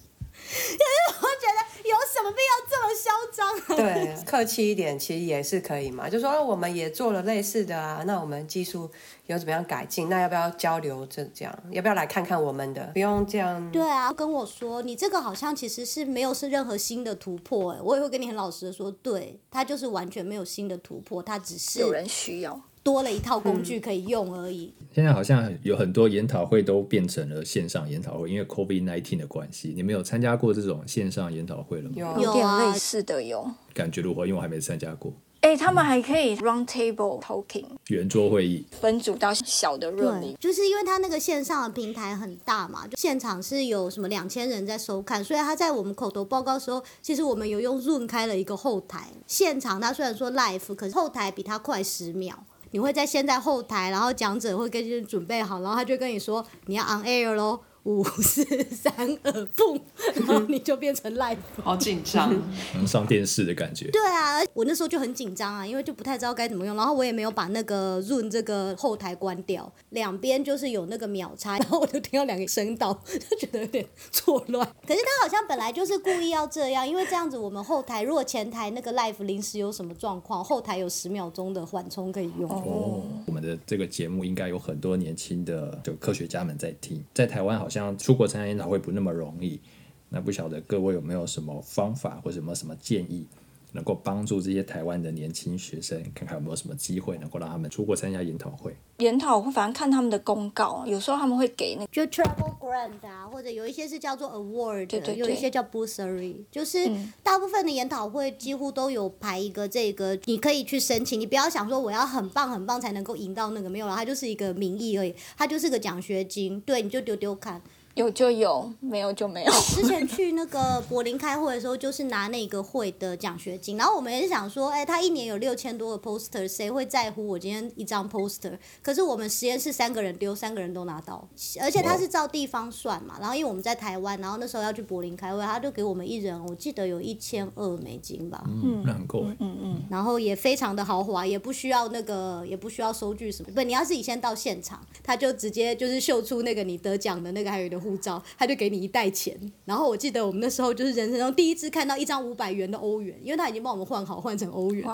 [0.78, 3.78] 可是我觉得有什么必要这么嚣张？
[3.78, 8.90] 对，客气一点其实也是可以嘛，就说我们也做了类似的啊，那我们技术
[9.28, 10.10] 有怎么样改进？
[10.10, 11.06] 那要不要交流？
[11.06, 12.90] 这这样要不要来看看我们的？
[12.94, 13.72] 不用这样。
[13.72, 22.62] 对啊，跟我说你这个好像其实是没有是任何新的突破，哎，我也会跟你很老实的说，对，它就是完全没有新的突破，它只是有人需要。
[22.84, 24.74] 多了一套工具可以用而已。
[24.94, 29.74] 现在好像有很多研讨会都变成了线上研讨会，因为 COVID nineteen 的关系。
[29.76, 31.96] 你们有参加过这种线上研讨会了吗？
[31.98, 33.50] 有有点类似的有。
[33.74, 34.26] 感觉如何？
[34.26, 35.14] 因为我还没参加过。
[35.42, 52.44] 哎，他们还可以 round table talking 圆桌会议，分组到小的 room 就是因为他那个线上的平台很大嘛，就现场是有什么两千人在收看，所以他在我们口头报告的时候，其实我们有用 Zoom 开了一个后台，现场他虽然说 live，可是后台比他快十秒。
[52.72, 57.60] 你会在先在后台，然后讲者会跟你准备好，然后他就跟你说你要 on air 喽。
[57.84, 59.82] 五四三二，boom，
[60.14, 62.32] 然后你就变成 live，好紧张，
[62.76, 63.90] 能上电视的感觉。
[63.90, 72.94] 对啊，我那时候就很紧张啊，因为就不太知道该怎么用，然后我也没有把那个 Zoom 这个后台关掉，两边就是有那个秒差， 然后我就听到两个声道，
[73.30, 74.68] 就觉得有点错乱。
[74.86, 82.48] 可是他好像本来就是故意要这样，因为这样子我们后台如果前台那个 live 临时有什么状况，后台有十秒钟的缓冲可以用。
[82.48, 87.71] 哦，我们的这个节目应该有很多年轻的就科学家们在听，在台湾好。
[87.72, 89.62] 像出国参加研讨会不那么容易，
[90.10, 93.26] 那不晓得各位有没有什么方法或什么什么建议，
[93.74, 98.76] 能够帮助这些台湾的年轻学生，看看有没有什么机会能够让他们出国参加研讨会。
[98.98, 106.88] 研讨会反正看他们的公告，有时候他们会给那个就 travel grant 啊，或者有一些是叫做 award，对对，有一些叫 bursary，就是
[107.24, 111.20] 大部分的研讨会几乎都有排一个这个，你可以去申请。
[111.20, 116.62] 你不要想说我要很棒很棒才能够赢到那个，没有了，它就是一个名义而已，它就是个奖学金。
[116.62, 117.62] 对，你就丢丢看。
[117.96, 119.52] 有就有，没有就没有。
[119.52, 128.58] 之前 去那个柏林开会的时候，就是拿那个会的奖学金，然后我们也是想说，哎，他一年有六千多个 poster，谁会在乎我今天一张 poster？
[128.82, 131.28] 可是我们实验室三个人丢，三个人都拿到，
[131.60, 133.18] 而且他是照地方算嘛。
[133.20, 138.42] 然后因为我们在台湾，然后那时候要去柏林开会，他就给我们一人，我记得有一千二美金吧。
[138.48, 139.26] 嗯，那很够。
[139.40, 139.84] 嗯嗯。
[139.90, 143.52] 然后也非常的豪华，也不需要那个，也不需要收据什么。
[143.54, 147.81] 不，你要自己先到现场，他就直接就是秀出那个你得奖的那个还有的。
[147.82, 149.36] 护照，他就给你一袋钱。
[149.66, 154.88] 然后我记得我们那时候就是人生中第一次看到一张五百元的欧元，因为他已经帮我们换好换成欧元。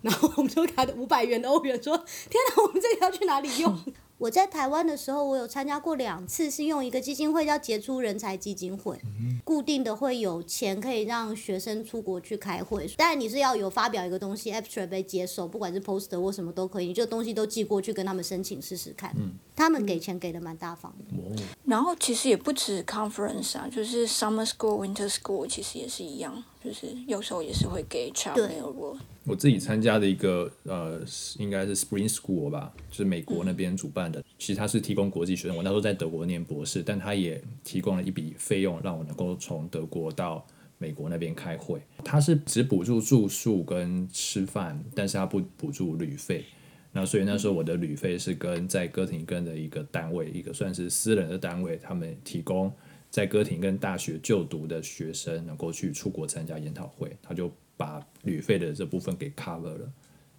[0.00, 1.96] 然后我们就给他的五百元的欧元说
[2.30, 3.78] ：“天哪，我们这个要去哪里用？”
[4.22, 8.96] 我在台湾的时候，我有参加过两次，是用一个基金会叫杰出人才基金会，
[9.42, 12.88] 固定的会有钱可以让学生出国去开会。
[12.96, 19.12] 但你是要有发表一个东西，abstract 被接受，不管是 poster 或什么都可以，你这东西都寄过去跟他们申请试试看。
[19.56, 21.42] 他们给钱给的蛮大方的。
[21.64, 28.96] 然后其实也不止 conference 啊，就是 summer school、winter school 其实也是一样，就是有时候也是会给 child mail。
[29.24, 31.00] 我自己参加的一个呃，
[31.38, 34.22] 应该是 Spring School 吧，就是美国那边主办的。
[34.36, 40.44] 其实他是提供国际学生，我那时候在德国念博士，但他也提供了一笔费用，让我能够从德国到
[40.76, 41.80] 美国那边开会。
[42.02, 46.44] 他是只补助住宿跟吃饭，但是他不补助旅费。
[46.90, 52.72] 那所以那时候我的旅费是跟在哥廷根的一个单位，一个算是私人的单位，他们提供
[53.08, 57.48] 在哥廷根大学就读的学生能够去出国参加研讨会，他就。
[57.82, 59.90] 把旅费的这部分给 cover 了，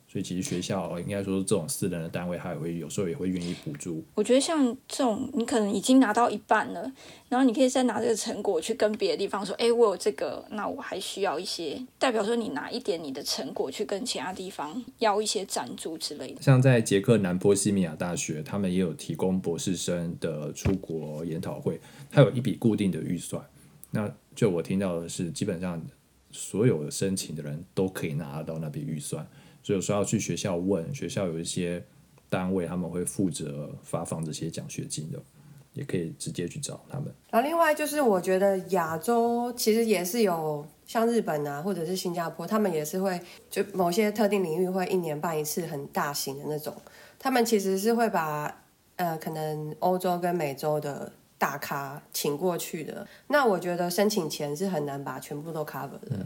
[0.07, 4.01] 所以其实学校应该说这种私人的单位，他也会有时候也会愿意补助。
[4.15, 6.89] 我觉得像这种，你可能已经拿到一半了，
[7.27, 16.41] 然后你可以再拿这个成果去跟别的地方说，哎，我有这个，那我还需要一些，代表说你拿一点你的成果去跟其他地方要一些赞助之类的。
[16.41, 23.43] 像在捷克南波西米亚大学，他们也有提供博士生的出国研讨会，它有一笔固定的预算。
[23.91, 25.79] 那就我听到的是，基本上
[26.34, 29.25] 所有的申请的人都可以拿到那笔预算。
[29.61, 31.81] 所以有时候要去学校问，学校有一些
[32.29, 35.17] 单位他们会负责发放这些奖学金的，
[35.73, 37.13] 也可以直接去找他们。
[37.29, 43.17] 然后另外就是我觉得亚洲其实也是有像日本啊，或者是新加坡，他们也是会
[43.49, 46.75] 就某些特定领域会一年办一次很大型的那种，
[47.17, 48.63] 他们其实是会把
[48.97, 51.13] 呃可能欧洲跟美洲的
[51.43, 53.05] 大咖请过去的。
[53.27, 56.25] 那我觉得申请前是很难把全部都 cover 的，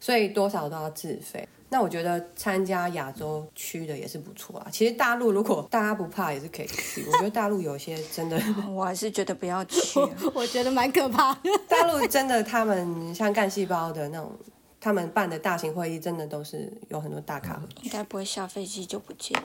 [0.00, 1.48] 所以多少都要自费。
[1.68, 4.66] 那我觉得参加亚洲区的也是不错啊。
[4.72, 7.06] 其实大陆如果大家不怕，也是可以去。
[7.12, 8.42] 我觉得大陆有些真的，
[8.74, 10.00] 我还是觉得不要去。
[10.34, 11.40] 我觉得蛮可怕的。
[11.68, 14.32] 大陆真的，他们像干细胞的那种。
[14.80, 19.38] 他们办的大型会议真的都是有很多大咖，应该不会下飞机就不见。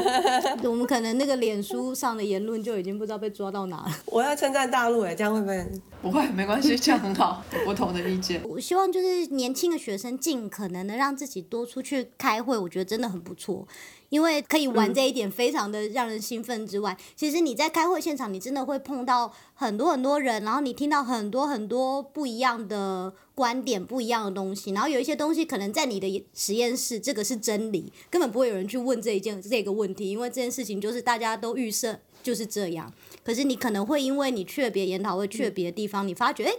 [0.64, 3.92] 我们可能那个脸书上的言论就已经不知道被抓到哪了。
[4.06, 5.66] 我要称赞大陆哎，这样会不会？
[6.00, 7.44] 不会，没关系，这样很好。
[7.52, 8.40] 有不同的意见。
[8.48, 13.68] 我希望就是年轻的学生尽可能的让自己多出去开会，我觉得真的很不错。
[14.10, 32.92] 因为可以玩这一点，非常的让人兴奋之外，其实你在开会现场，你真的会碰到很多很多人，然后你听到很多很多不一样的观点、不一样的东西，然后有一些东西可能在你的实验室，这个是真理，根本不会有人去问这一件这个问题，因为这件事情就是大家都预设就是这样。
[33.24, 36.52] 可是你可能会因为你去了别的研讨会，去了别的地方，你发觉，哎，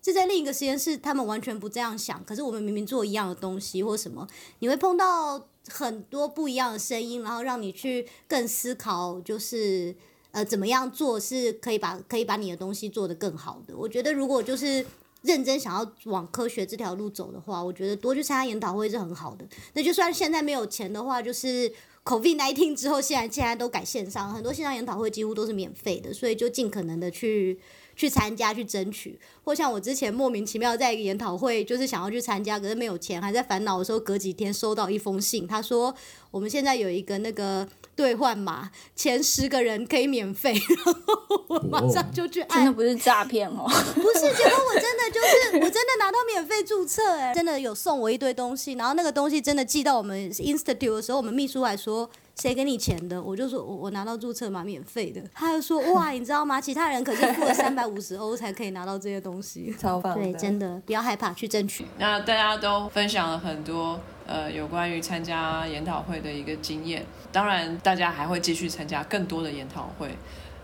[0.00, 4.26] 这在另一个实验室，他们完全不这样想，可是我们明明做一样的东西或什么，
[4.60, 5.48] 你会碰到。
[5.68, 9.94] 很多不一样的声音，然后让你去更思考，就是
[10.30, 13.76] 呃怎么样做是可以把可以把你的东西做得更好的。
[13.76, 14.84] 我觉得如果就是
[15.22, 19.46] 认真想要往科学这条路走的话，我觉得多去参加研讨会是很好的。
[19.72, 21.72] 那就算现在没有钱的话，就是
[22.04, 27.58] COVID nineteen 之后，现在现在都改线上，很多线上研讨会几乎都是免费的，所以就尽可能的去。
[27.96, 35.94] 去参加去争取，或像我之前莫名其妙在一个研讨会，就是想要去参加，可是没有钱，还在烦恼的时候，隔几天收到一封信，他说
[36.30, 40.52] 我们现在有一个那个兑换码，前十个人可以免费，
[40.84, 43.64] 然后我马上就去按，真的不是诈骗哦，
[43.94, 52.10] 不是，结果我真的就是我真的拿到免费注册，哎，真的有送我一堆东西，然后那个东西真的寄到我们 Institute 的时候，我们秘书还说。
[52.36, 53.22] 谁给你钱的？
[53.22, 55.22] 我就说，我我拿到注册码免费的。
[55.32, 56.60] 他就说，哇，你知道吗？
[56.60, 60.14] 其他人可是付了三百五十欧才可以拿到这些东西， 超棒！
[60.14, 61.86] 对，真的不要害怕去争取。
[61.98, 70.10] 那大家都分享了很多呃有关于参加研讨会的一个经验，当然大家还会继续参加更多的研讨会，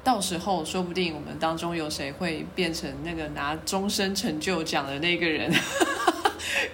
[0.03, 5.51] 到时候说不定我们当中有谁会变成那个拿终身成就奖的那个人。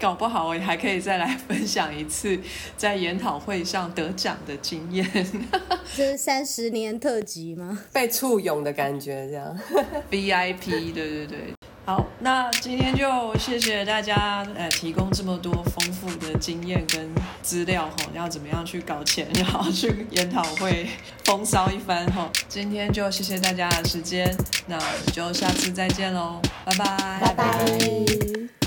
[0.01, 2.39] 搞不好我还可以再来分享一次
[2.77, 5.07] 在研讨会上得奖的经验。
[5.97, 7.79] 这是三十年特辑吗？
[7.93, 9.59] 被簇拥的感觉，这样。
[10.11, 11.39] VIP，对对对。
[11.85, 17.09] 好，那今天就谢谢大家，呃，提供这么多丰富的经验跟
[17.43, 20.89] 资料哈，要怎么样去搞钱，然后去研讨会
[21.25, 22.29] 风骚一番哈。
[22.49, 24.37] 今天就谢谢大家的时间，
[24.67, 28.66] 那我们就下次再见喽，拜拜，拜拜。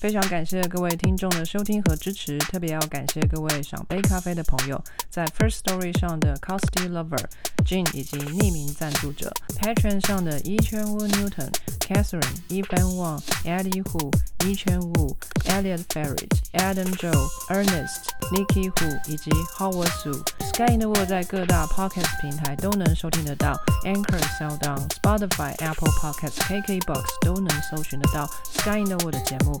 [0.00, 7.22] 非常感谢各位听众的收听和支持，特别要感谢各位赏杯咖啡的朋友，在 First Story 上的 Costy Lover、
[7.66, 9.30] Jean 以及匿名赞助者
[9.60, 17.12] ，Patron 上的 Yi Chen Wu Newton、Catherine、Evan Wang、Eddie Hu、Yi Chen Wu、Elliot Ferret、Adam Zhou、
[17.50, 20.14] Ernest、Nikki Hu 以及 Howard Su。
[20.54, 23.52] Sky in the World 在各大 Podcast 平台都能收听得到
[23.84, 29.60] ，Anchor、SoundOn、Spotify、Apple Podcasts、KKBox 都能搜寻得到 Sky in the World 的节目。